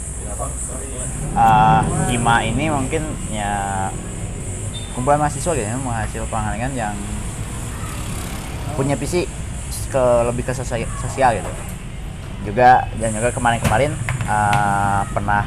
[1.35, 3.87] eh, Hima ini mungkin ya
[4.91, 6.95] kumpulan mahasiswa gitu ya mahasiswa Pangalengan yang
[8.75, 9.27] punya visi
[9.91, 11.51] ke lebih ke sosial, gitu.
[12.47, 13.91] Juga dan juga kemarin-kemarin
[14.27, 15.43] eh, pernah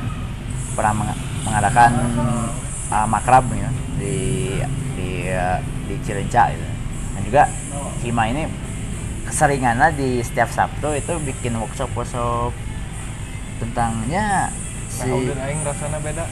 [0.77, 1.91] pernah meng- mengadakan
[2.93, 3.71] eh, makrab gitu,
[4.01, 4.19] di
[4.97, 5.59] di eh,
[5.89, 6.67] di Cilenca gitu.
[7.17, 7.43] Dan juga
[8.05, 8.45] Hima ini
[9.25, 12.53] keseringannya di setiap Sabtu itu bikin workshop workshop
[13.57, 14.53] tentangnya
[14.95, 16.25] si nah udah aing rasanya beda.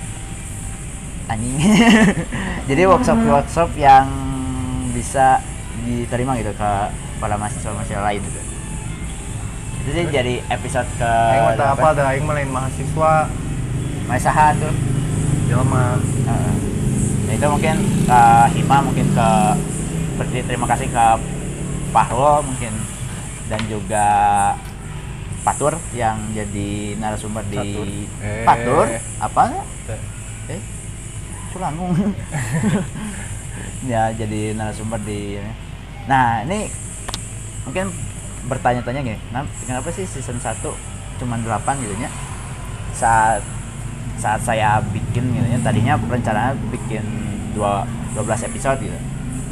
[1.26, 1.54] Anjing.
[2.70, 4.06] Jadi workshop workshop yang
[4.94, 5.42] bisa
[5.82, 6.72] diterima gitu ke
[7.18, 8.40] para mahasiswa mahasiswa lain gitu.
[9.82, 13.26] Itu sih jadi episode ke aing mah teu apa ada aing mah lain mahasiswa.
[14.06, 14.74] Maesaha tuh.
[15.50, 15.98] Jelema.
[15.98, 16.54] Heeh.
[17.26, 18.22] Nah, itu mungkin ke
[18.54, 19.30] Hima mungkin ke
[20.20, 21.06] berterima terima kasih ke
[21.90, 22.74] Pahlo mungkin.
[23.50, 24.06] Dan juga
[25.42, 27.86] Patur yang jadi narasumber di Patur.
[28.22, 28.44] Eh.
[28.46, 28.86] Patur?
[29.18, 29.42] Apa?
[30.50, 30.60] Eh.
[31.52, 31.92] Culangung
[33.92, 35.36] ya jadi narasumber di
[36.06, 36.66] nah ini
[37.62, 37.90] mungkin
[38.50, 39.18] bertanya-tanya gini
[39.66, 40.58] kenapa, sih season 1
[41.22, 42.10] cuma 8 gitu ya
[42.94, 43.42] saat
[44.18, 47.02] saat saya bikin gitu ya tadinya rencananya bikin
[47.58, 47.82] dua
[48.14, 48.98] 12 episode gitu.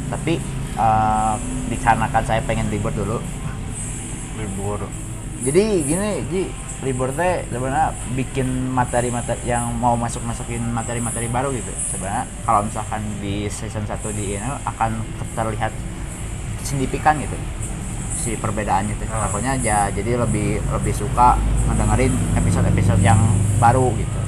[0.07, 0.39] Tapi
[0.79, 1.35] eh,
[1.67, 3.19] dikarenakan saya pengen libur dulu.
[4.39, 4.79] Libur
[5.41, 6.43] jadi gini Ji
[6.81, 11.69] libur teh sebenarnya bikin materi-materi yang mau masuk masukin materi-materi baru gitu.
[11.93, 14.97] Sebenarnya kalau misalkan di season 1 di ini akan
[15.37, 15.69] terlihat
[16.65, 17.37] signifikan gitu
[18.21, 19.25] si perbedaannya itu Ah.
[19.25, 23.17] takutnya ya jadi lebih lebih suka ngedengerin episode-episode yang
[23.57, 24.21] baru gitu.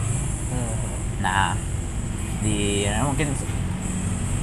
[1.21, 1.53] Nah
[2.41, 3.33] di ya, mungkin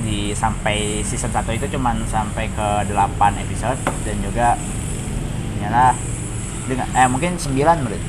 [0.07, 4.55] di sampai season 1 itu cuman sampai ke 8 episode dan juga
[5.61, 5.93] nyala
[6.71, 8.03] dengan eh mungkin 9 menurut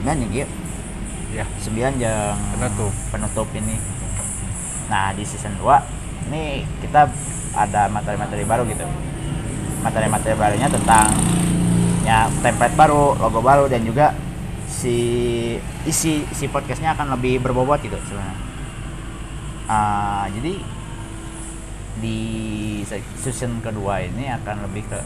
[0.00, 0.52] 9 yang gitu
[1.36, 2.92] ya 9 yang Penutup.
[3.12, 3.76] penutup ini.
[4.88, 7.04] Nah di season 2 ini kita
[7.52, 8.88] ada materi-materi baru gitu.
[9.84, 11.12] Materi-materi barunya tentang
[12.08, 14.16] ya template baru logo baru dan juga
[14.68, 14.96] si
[15.84, 18.36] isi si podcastnya akan lebih berbobot gitu sebenarnya.
[19.68, 20.56] Ah, jadi
[22.00, 22.18] di
[22.88, 24.98] se- season kedua ini akan lebih ke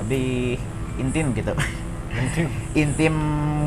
[0.00, 0.56] lebih
[0.96, 1.52] intim gitu
[2.16, 2.46] Intim.
[2.72, 3.14] intim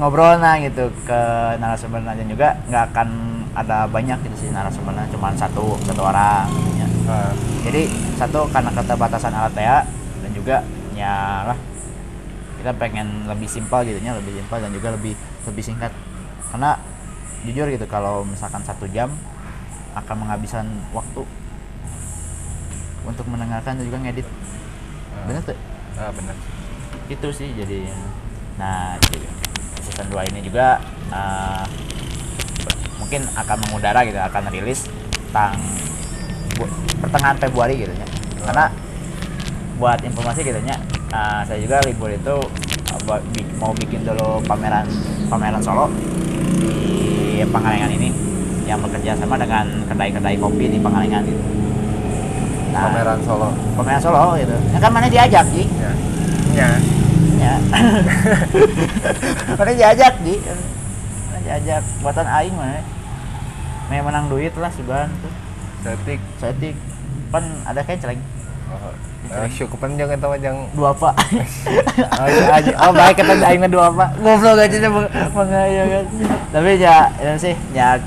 [0.01, 1.21] ngobrol nah gitu ke
[1.61, 3.09] narasumbernya dan juga nggak akan
[3.53, 6.47] ada banyak gitu sih narasumbernya cuma satu satu orang
[6.79, 6.87] ya.
[7.09, 7.33] Nah,
[7.65, 9.77] jadi satu karena keterbatasan alat ya
[10.21, 10.61] dan juga
[10.93, 11.57] ya lah
[12.59, 15.13] kita pengen lebih simpel gitu ya lebih simpel dan juga lebih
[15.49, 15.93] lebih singkat.
[16.49, 16.77] Karena
[17.45, 19.13] jujur gitu kalau misalkan satu jam
[19.93, 21.25] akan menghabiskan waktu
[23.05, 24.27] untuk mendengarkan dan juga ngedit.
[25.25, 25.57] Bener tuh?
[25.97, 26.37] Ah benar
[27.09, 27.89] itu sih jadi
[28.59, 28.99] nah
[29.79, 30.83] season 2 ini juga
[31.15, 31.63] uh,
[32.99, 34.91] mungkin akan mengudara gitu akan rilis
[35.31, 35.55] tang
[36.99, 38.07] pertengahan Februari gitu ya
[38.43, 38.67] karena
[39.79, 40.75] buat informasi gitu ya
[41.15, 42.35] uh, saya juga libur itu
[42.91, 43.23] uh, buat
[43.63, 44.83] mau bikin dulu pameran
[45.31, 45.87] pameran Solo
[46.59, 48.11] di Pangalengan ini
[48.67, 51.41] yang bekerja sama dengan kedai-kedai kopi di Pangalengan gitu.
[52.75, 53.49] Nah, pameran Solo
[53.79, 54.55] pameran Solo gitu.
[54.75, 55.65] Ya kan mana diajak sih?
[55.79, 55.91] ya
[56.53, 56.98] ya
[57.43, 57.55] ya
[59.55, 60.35] mana diajak di
[61.29, 61.83] mana diajak.
[62.03, 62.99] Buatan aing mah
[63.89, 65.33] Meh menang duit lah sebulan tuh.
[65.81, 66.21] Setik.
[66.37, 66.75] Setik.
[67.33, 68.21] Pan ada kayak celeng.
[68.69, 68.93] Oh,
[69.33, 71.09] nah, syukupan jangan tahu yang dua apa?
[72.19, 72.71] Oh, iya, aja.
[72.85, 74.05] oh baik kata aing mah dua apa.
[74.21, 74.91] Goblok aja deh
[75.33, 76.05] mengaya kan.
[76.53, 77.97] Tapi ya ya sih ya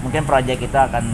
[0.00, 1.04] mungkin project kita akan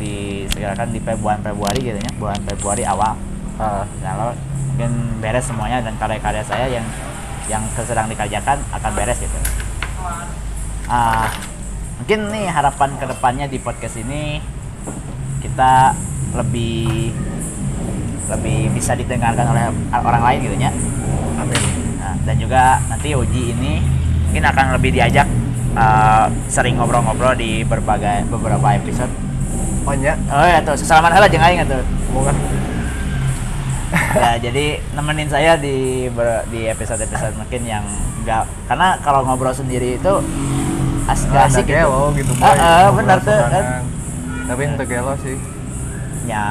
[0.00, 2.10] disegerakan di Februari Februari gitu ya.
[2.16, 3.12] Bulan Februari awal.
[3.60, 4.32] Ah, kalau
[4.72, 6.84] mungkin beres semuanya dan karya-karya saya yang
[7.46, 9.38] yang sedang dikerjakan akan beres gitu.
[10.90, 11.30] Ah
[11.96, 14.38] mungkin nih harapan ke depannya di podcast ini
[15.40, 15.96] kita
[16.36, 17.08] lebih
[18.26, 20.72] lebih bisa didengarkan oleh orang lain gitu ya
[21.40, 21.60] amin.
[21.96, 23.80] Nah, dan juga nanti Uji ini
[24.28, 25.24] mungkin akan lebih diajak
[25.78, 29.10] uh, sering ngobrol-ngobrol di berbagai beberapa episode.
[29.86, 31.80] oh nya Oh ya tuh, sesalaman hela jeung aing atuh.
[32.10, 32.32] semoga
[33.92, 37.84] Ya, jadi nemenin saya di ber- di episode-episode mungkin yang
[38.18, 40.14] enggak karena kalau ngobrol sendiri itu
[41.06, 41.78] asik ada asik gitu.
[41.78, 42.54] gelo gitu Ah, ah,
[42.90, 43.64] ngobrol benar tuh kan.
[44.46, 45.36] tapi itu gelo sih.
[46.26, 46.44] Ya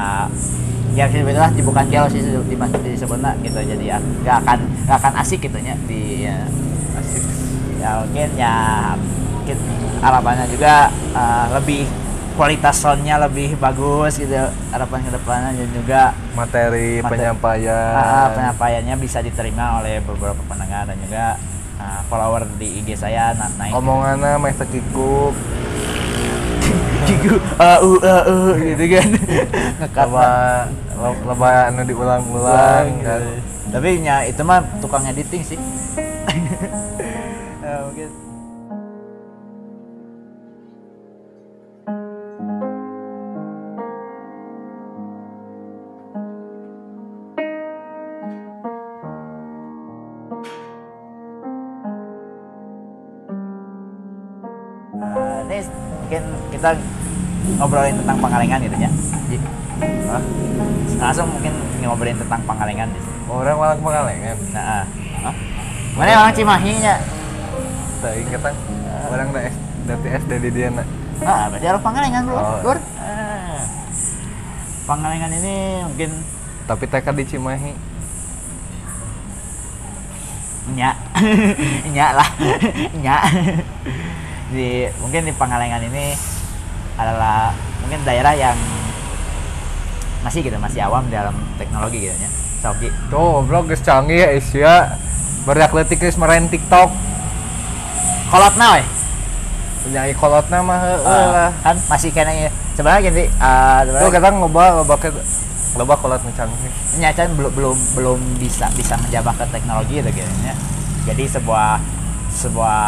[0.95, 2.55] ya sebetulnya bukan gelo sih di
[2.87, 3.59] disebutnya gitu.
[3.59, 6.39] Jadi ya nggak akan nggak akan asik gitu nya di ya,
[6.95, 7.23] asik.
[7.83, 8.55] Ya mungkin ya
[9.35, 9.57] mungkin
[9.99, 11.83] harapannya juga uh, lebih
[12.35, 14.35] kualitas soundnya lebih bagus gitu
[14.69, 16.01] harapan ke depannya dan juga
[16.35, 17.09] materi, Materi.
[17.15, 17.95] penyampaian.
[17.95, 21.39] Uh, penyampaiannya bisa diterima oleh beberapa pendengar dan juga
[21.79, 23.71] uh, follower di IG saya na naik.
[23.71, 25.33] Omongannya meh tekikuk
[27.05, 29.09] gitu uh, uh, uh, uh, gitu kan.
[30.95, 33.21] Lo- loba anu diulang-ulang kan.
[33.67, 35.59] tapi ya itu mah tukang editing sih
[56.15, 56.69] mungkin kita
[57.59, 58.91] ngobrolin tentang Pangalengan gitu ya.
[59.27, 59.37] Ji.
[60.07, 60.23] Hah?
[60.95, 61.53] Langsung mungkin
[61.83, 63.13] ngobrolin tentang Pangalengan di sini.
[63.25, 64.85] orang malah pengalengan Nah,
[65.25, 65.33] ah.
[65.97, 66.95] Mana orang Cimahi nya?
[67.95, 68.53] tak inget kan
[69.09, 69.55] orang da S
[69.89, 70.85] dari SD di dia nak
[71.25, 72.35] Ah, berarti harus Pangalengan bro.
[72.37, 72.57] Oh.
[72.61, 72.77] Gur.
[73.01, 73.59] Ah.
[74.85, 76.09] Pangalengan ini mungkin
[76.65, 77.73] tapi TK di Cimahi
[80.73, 80.97] nya,
[81.93, 82.29] nya lah,
[83.05, 83.21] nya.
[84.55, 86.15] Di mungkin di Pangalengan ini
[86.95, 87.51] adalah
[87.83, 88.55] mungkin daerah yang
[90.23, 92.29] masih gitu masih awam dalam teknologi gitu ya.
[92.63, 92.89] Sogi.
[93.13, 94.73] tuh bro geus canggih ya Asia
[95.45, 96.89] berakletik geus marahin TikTok.
[98.31, 98.85] Kolotna weh.
[99.85, 101.51] punya ikolotna mah heueuh Ah, lah.
[101.61, 101.77] kan?
[101.85, 105.13] Masih kayaknya sebenarnya gini ah, tuh kita loba loba ke
[105.77, 106.71] loba kolot canggih.
[106.97, 110.57] Nyacan belum belum belum bisa bisa menjabah ke teknologi gitu kayaknya
[111.05, 111.77] jadi sebuah
[112.45, 112.79] sebuah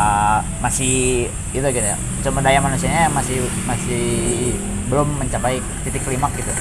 [0.62, 1.98] masih itu gitu ya.
[2.22, 4.06] Sumber daya manusianya masih masih
[4.88, 6.54] belum mencapai titik klimaks gitu.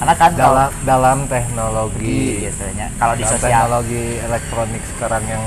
[0.00, 5.24] Karena kan kalau dalam dalam teknologi gitu ya kalau di dalam sosial teknologi elektronik sekarang
[5.28, 5.44] yang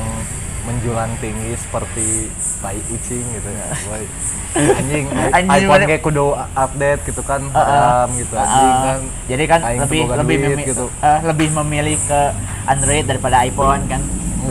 [0.63, 2.31] menjulang tinggi seperti
[2.61, 3.65] tai kucing gitu ya.
[3.89, 4.05] Boy.
[4.53, 8.33] anjing, Anjing, iPhone kayak kudu update gitu kan Uh, uh, haram gitu.
[8.37, 8.99] Anjing uh, kan.
[9.27, 10.85] Jadi kan lebih lebih duit memi- gitu.
[11.01, 12.21] eh, lebih memilih ke
[12.69, 14.01] Android daripada iPhone kan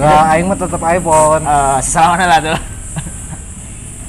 [0.03, 1.43] enggak aing mah tetap iPhone.
[1.47, 2.59] Eh, sesama lah tuh.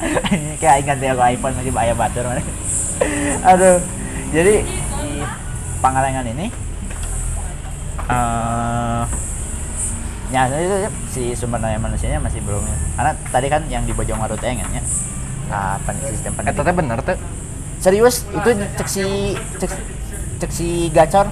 [0.62, 2.44] Kayak ingat ya kalau iPhone masih bahaya batur mana
[3.44, 3.80] aduh
[4.32, 5.12] jadi di
[5.80, 6.48] Pangalengan ini
[8.08, 9.04] eh
[10.32, 10.78] ya itu
[11.12, 12.64] si sumber daya manusianya masih belum
[12.98, 14.84] karena tadi kan yang di Bojongwaru teh kan ya?
[15.52, 16.64] Nah, pen- sistem eh pendidikan.
[16.66, 17.18] teteh bener teh.
[17.78, 19.06] Serius itu cek si
[19.62, 19.72] cek,
[20.42, 21.28] cek si gacor.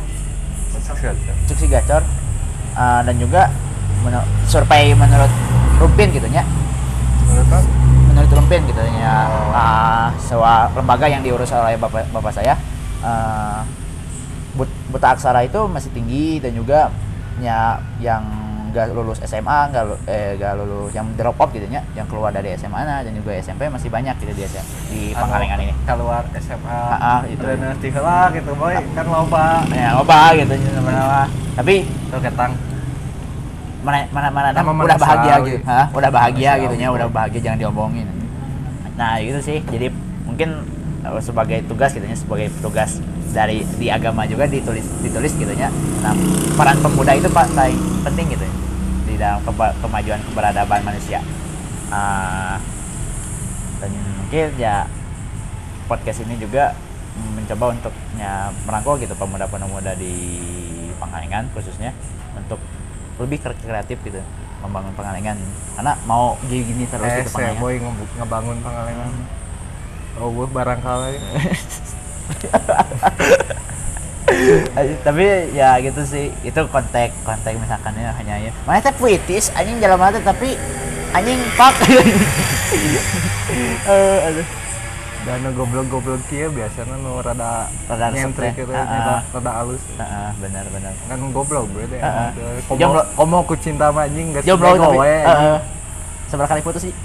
[1.49, 2.03] Cek si gacor.
[2.77, 3.49] Eh, dan juga
[4.01, 5.31] menu- survei menurut
[5.77, 6.43] Rumpin gitu ya
[7.23, 7.59] menurut apa?
[8.07, 9.51] menurut Rumpin gitu ya Oh.
[9.51, 12.53] uh, sebuah lembaga yang diurus oleh bapak bapak saya
[12.99, 13.61] uh,
[14.53, 16.91] but- buta aksara itu masih tinggi dan juga
[17.37, 18.21] ya yang
[18.71, 22.55] nggak lulus SMA nggak eh nggak lulus yang drop out gitu ya yang keluar dari
[22.55, 25.75] SMA nah, dan juga SMP masih banyak gitu di SM di Pangalengan ini.
[25.83, 27.43] keluar SMA Ah, ah, itu.
[27.43, 27.75] dan
[28.31, 28.79] gitu boy.
[28.95, 29.67] Kan loba.
[29.75, 32.55] Ya apa gitu nama tapi tuh ketang
[33.81, 35.57] mana mana mana udah bahagia gitu.
[35.65, 35.85] Hah?
[35.89, 38.07] udah bahagia gitu ya udah bahagia jangan diomongin.
[38.95, 39.57] Nah gitu sih.
[39.65, 39.89] Jadi
[40.25, 40.61] mungkin
[41.01, 43.01] eh, sebagai tugas gitu ya sebagai tugas
[43.31, 45.71] dari di agama juga ditulis ditulis gitu ya
[46.03, 46.11] nah
[46.59, 48.53] peran pemuda itu pak paling penting gitu ya
[49.07, 51.19] di dalam keba- kemajuan keberadaban manusia.
[51.91, 52.59] Ah,
[53.83, 54.87] dan mungkin ya
[55.91, 56.71] podcast ini juga
[57.35, 60.39] mencoba untuk ya, merangkul gitu pemuda-pemuda di
[60.95, 61.91] Pangalengan khususnya
[62.39, 62.61] untuk
[63.21, 64.21] lebih kre- kreatif gitu
[64.61, 65.37] membangun Pangalengan
[65.73, 67.73] karena mau gini-gini terus eh gitu saya Pangalengan boy
[68.17, 69.11] ngebangun pangalengan
[70.19, 71.15] oh gue barangkali.
[74.71, 78.51] Eh, tapi ya gitu sih itu konteks konteks misalkan ya hanya ya.
[78.63, 80.55] Mana teh puitis anjing jalan mata tapi
[81.11, 81.75] anjing pak
[83.91, 84.47] eh aduh
[85.21, 88.65] dan goblok-goblok kieu biasanya nu rada Rada nyentrik teh.
[88.65, 89.21] gitu Ah, rada, ah.
[89.31, 89.81] rada halus.
[89.93, 90.93] Heeh, benar benar.
[91.05, 92.57] Kan goblok Ah, ah.
[92.65, 93.03] komo Jomblo.
[93.13, 95.13] komo ku cinta mah anjing geus jomblo bego tapi we,
[96.25, 96.93] seberapa kali putus sih?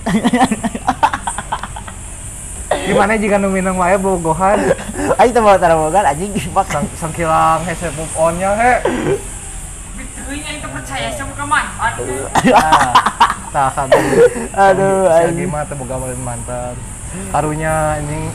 [2.87, 4.63] Gimana jika nu minang wae bogohan
[5.19, 6.31] ayo kita bawa taruh kan anjing.
[6.51, 8.73] Mak sang sangkilang hese move on nya he
[9.93, 11.93] Biteuing teu percaya sama ka mantan.
[13.49, 13.89] tah kan
[14.53, 16.75] aduh si anjing Agi mah teu boga mantan
[17.31, 18.29] karunya anjing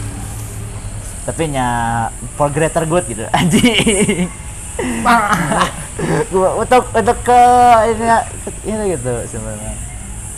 [1.22, 1.68] tapi nya
[2.34, 3.26] for greater good gitu.
[3.38, 4.26] Anjing.
[6.34, 7.42] Gua- untuk untuk ke
[7.94, 8.06] ini
[8.66, 9.74] ini gitu sebenarnya.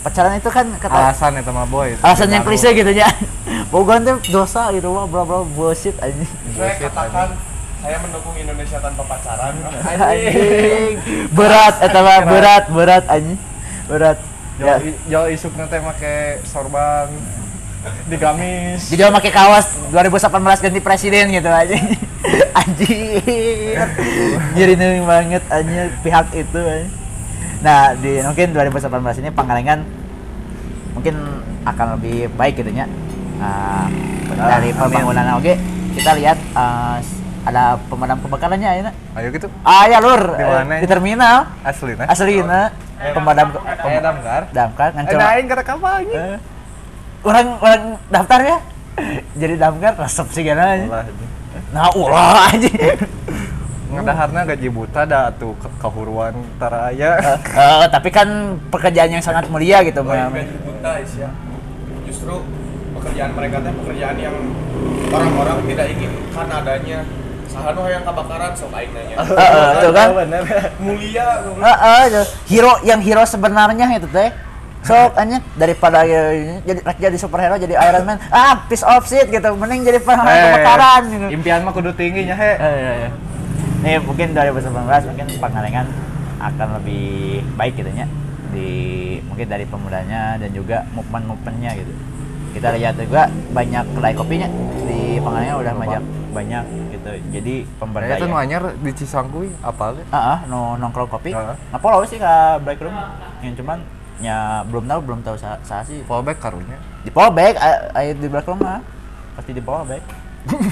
[0.04, 1.96] Pacaran itu kan kata alasan eta mah boy.
[2.04, 3.08] Alasan yang klise gitu ya
[3.72, 6.28] bogan tuh dosa gitu mah bro bro bullshit anjing.
[6.52, 7.32] Saya katakan
[7.80, 9.56] saya mendukung Indonesia tanpa pacaran.
[9.88, 11.00] anjing.
[11.32, 12.64] Berat eta mah berat.
[12.68, 13.40] berat anjing.
[13.88, 14.18] Berat.
[14.60, 14.78] Ya.
[14.78, 17.08] Jo, jo isuk nanti make sorban
[18.10, 18.88] di gamis.
[18.88, 21.76] Jadi mau pakai kaos 2018 ganti presiden gitu aja
[22.64, 23.76] anjing.
[24.58, 26.92] Jadi neng banget anjing pihak itu anjing.
[27.64, 29.80] nah di mungkin 2018 ini Pangalengan
[30.92, 31.16] mungkin
[31.64, 32.84] akan lebih baik gitu nya.
[33.40, 33.88] Nah,
[34.36, 35.54] dari pembangunan oke.
[35.94, 36.98] Kita lihat eh,
[37.44, 38.94] ada pemadam kebakarannya ya nak?
[39.20, 39.46] ayo gitu.
[39.62, 40.34] Ah ya lur.
[40.36, 40.74] Di eh, mana?
[40.80, 41.36] di terminal.
[41.64, 42.40] Asli nah asli
[43.14, 43.48] pemadam
[43.84, 44.42] Aya damkar.
[44.52, 46.20] Damkar ada ngancam aing kata kapal anjing.
[46.20, 46.38] Eh,
[47.24, 48.58] orang orang daftar ya?
[49.34, 51.02] Jadi damkar resep sih kan aja
[51.74, 52.70] nah ulah aja.
[53.90, 59.22] Ngadaharna gaji buta dah tuh ke kehuruan tara aya Eh, eh, tapi kan pekerjaan yang
[59.22, 61.30] sangat mulia gitu Lain gaji buta ya.
[62.06, 62.42] Justru
[62.94, 64.36] pekerjaan mereka teh pekerjaan yang
[65.10, 67.00] orang-orang tidak inginkan adanya.
[67.50, 69.14] Sahanu yang kebakaran sok aing nanya.
[69.14, 70.08] Eh, tuh kan?
[70.82, 71.26] Mulia
[71.62, 72.24] eh, tuh.
[72.50, 74.30] hero yang hero sebenarnya itu teh
[74.84, 79.56] sok aja daripada eh, jadi jadi superhero jadi Iron Man ah piece of shit gitu
[79.56, 83.10] mending jadi pemadam Eh, kebakaran gitu impian mah kudu tinggi nya he Eh, iya, iya.
[83.80, 85.86] Nih mungkin 2019 mungkin Pangalengan
[86.40, 87.04] akan lebih
[87.56, 88.08] baik gitu ya
[88.48, 88.70] di
[89.26, 91.92] mungkin dari pemudanya dan juga movement-movementnya gitu.
[92.54, 94.48] Kita lihat juga banyak kedai kopinya
[94.86, 96.64] di Pangalengan udah banyak banyak
[96.96, 97.10] gitu.
[97.28, 98.24] Jadi pemberdayaan.
[98.24, 101.34] nu anyar di Cisangkuy apal Ah, ah, no, nongkrong kopi.
[101.34, 102.32] Apa lo sih ke
[102.62, 102.94] break room?
[103.42, 103.78] Yang cuman
[104.24, 106.00] ya belum tahu belum tahu sa, sa sih.
[106.08, 108.80] fallback karunya Di fallback, a- ayo di room mah
[109.36, 110.00] pasti di fallback.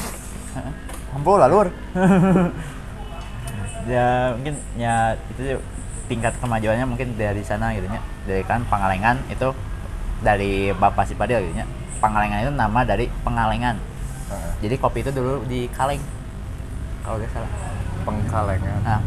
[1.13, 1.69] Ampun lah lur.
[3.93, 5.61] ya mungkin ya itu
[6.09, 8.01] tingkat kemajuannya mungkin dari sana gitu ya.
[8.25, 9.53] Dari kan Pangalengan itu
[10.25, 11.69] dari Bapak Sipadil gitu ya.
[12.01, 13.77] Pangalengan itu nama dari pengalengan.
[14.65, 16.01] Jadi kopi itu dulu di Kaleng.
[17.05, 17.51] Kalau nggak salah.
[18.03, 18.99] pengkalengan Nah,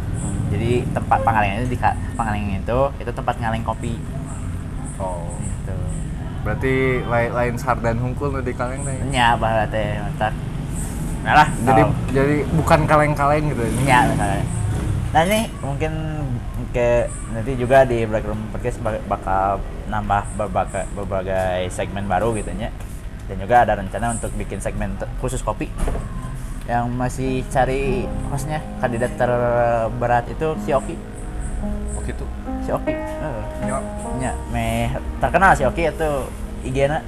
[0.48, 1.80] jadi tempat Pangalengan itu di
[2.16, 4.00] Pangalengan itu itu tempat ngaleng kopi.
[4.98, 5.74] Oh Gitu.
[6.42, 6.74] berarti
[7.04, 10.34] lain lain sardan hungkul nu di kaleng teh Nya bahwa teh mantap.
[11.26, 14.46] Nah lah, jadi kalau- jadi bukan kaleng-kaleng gitu Ya, misalnya.
[15.10, 15.92] Nah ini mungkin
[16.70, 22.54] ke nanti juga di Black Room Podcast bak- bakal nambah berbagai, berbagai segmen baru gitu
[22.54, 22.70] ya.
[23.26, 25.66] Dan juga ada rencana untuk bikin segmen khusus kopi.
[26.66, 30.94] Yang masih cari hostnya kandidat terberat itu si Oki.
[31.96, 32.26] Oh gitu
[32.66, 32.94] Si Oki.
[32.94, 33.44] Heeh.
[33.70, 33.78] ya
[34.18, 34.90] Nya, meh
[35.22, 36.12] terkenal si Oki itu
[36.66, 37.00] IG-na.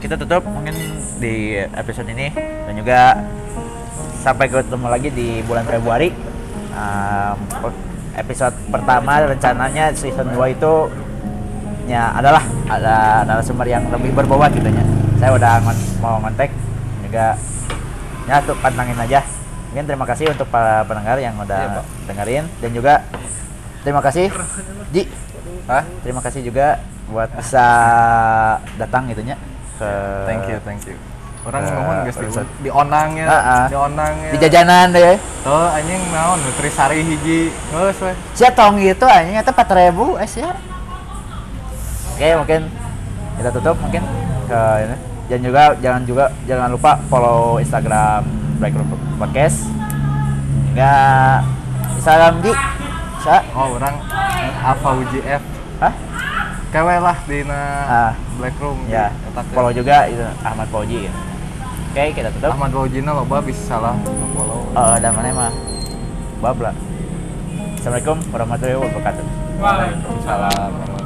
[0.00, 0.74] Kita tutup mungkin
[1.20, 3.20] di episode ini dan juga
[4.20, 6.29] sampai ketemu lagi di bulan Februari.
[6.70, 7.36] Um,
[8.14, 10.72] episode pertama rencananya season 2 itu
[11.86, 14.84] ya adalah ada narasumber yang lebih berbobot gitu ya.
[15.18, 16.50] Saya udah ngon- mau ngontek
[17.06, 17.34] juga
[18.26, 19.20] ya tuh pantangin aja.
[19.70, 21.84] Mungkin terima kasih untuk para pendengar yang udah Pak.
[22.10, 22.94] dengerin dan juga
[23.82, 24.30] terima kasih
[24.90, 25.06] Ji.
[25.70, 25.86] Hah?
[26.02, 27.66] Terima kasih juga buat bisa
[28.78, 29.34] datang gitu nya
[29.78, 29.90] ke
[30.30, 32.26] thank you thank you orang Eh, ngomong guys di,
[32.60, 33.64] di onangnya Ah, ah.
[33.64, 35.16] di onangnya di jajanan deh.
[35.40, 40.52] tuh anjing naon nutrisari hiji geus we Sia tong gitu anjing eta 4000 eh sia.
[42.10, 42.60] Oke, mungkin
[43.36, 44.02] kita tutup mungkin
[44.44, 44.96] ke ini.
[45.26, 48.26] Dan juga jangan juga jangan lupa follow Instagram
[48.58, 49.64] Black Room Podcast.
[50.68, 50.92] Hingga
[51.96, 52.52] Instagram Ji.
[53.20, 53.44] Sa?
[53.50, 54.00] oh orang
[54.58, 55.42] Alpha UGF
[55.76, 55.92] Hah?
[56.70, 58.12] kewe lah di na Ah.
[58.36, 59.12] Black Room Ya.
[59.50, 61.04] Follow juga itu Ahmad Fauji.
[61.04, 61.12] ya.
[61.90, 62.54] Oke, kita tutup.
[62.54, 63.98] Ahmad Wajina loba bisa salah
[64.38, 65.52] follow Oh, dan mana mah?
[66.38, 66.70] Babla.
[67.82, 69.24] Assalamualaikum warahmatullahi wabarakatuh.
[69.58, 70.70] Waalaikumsalam.
[70.70, 70.99] salam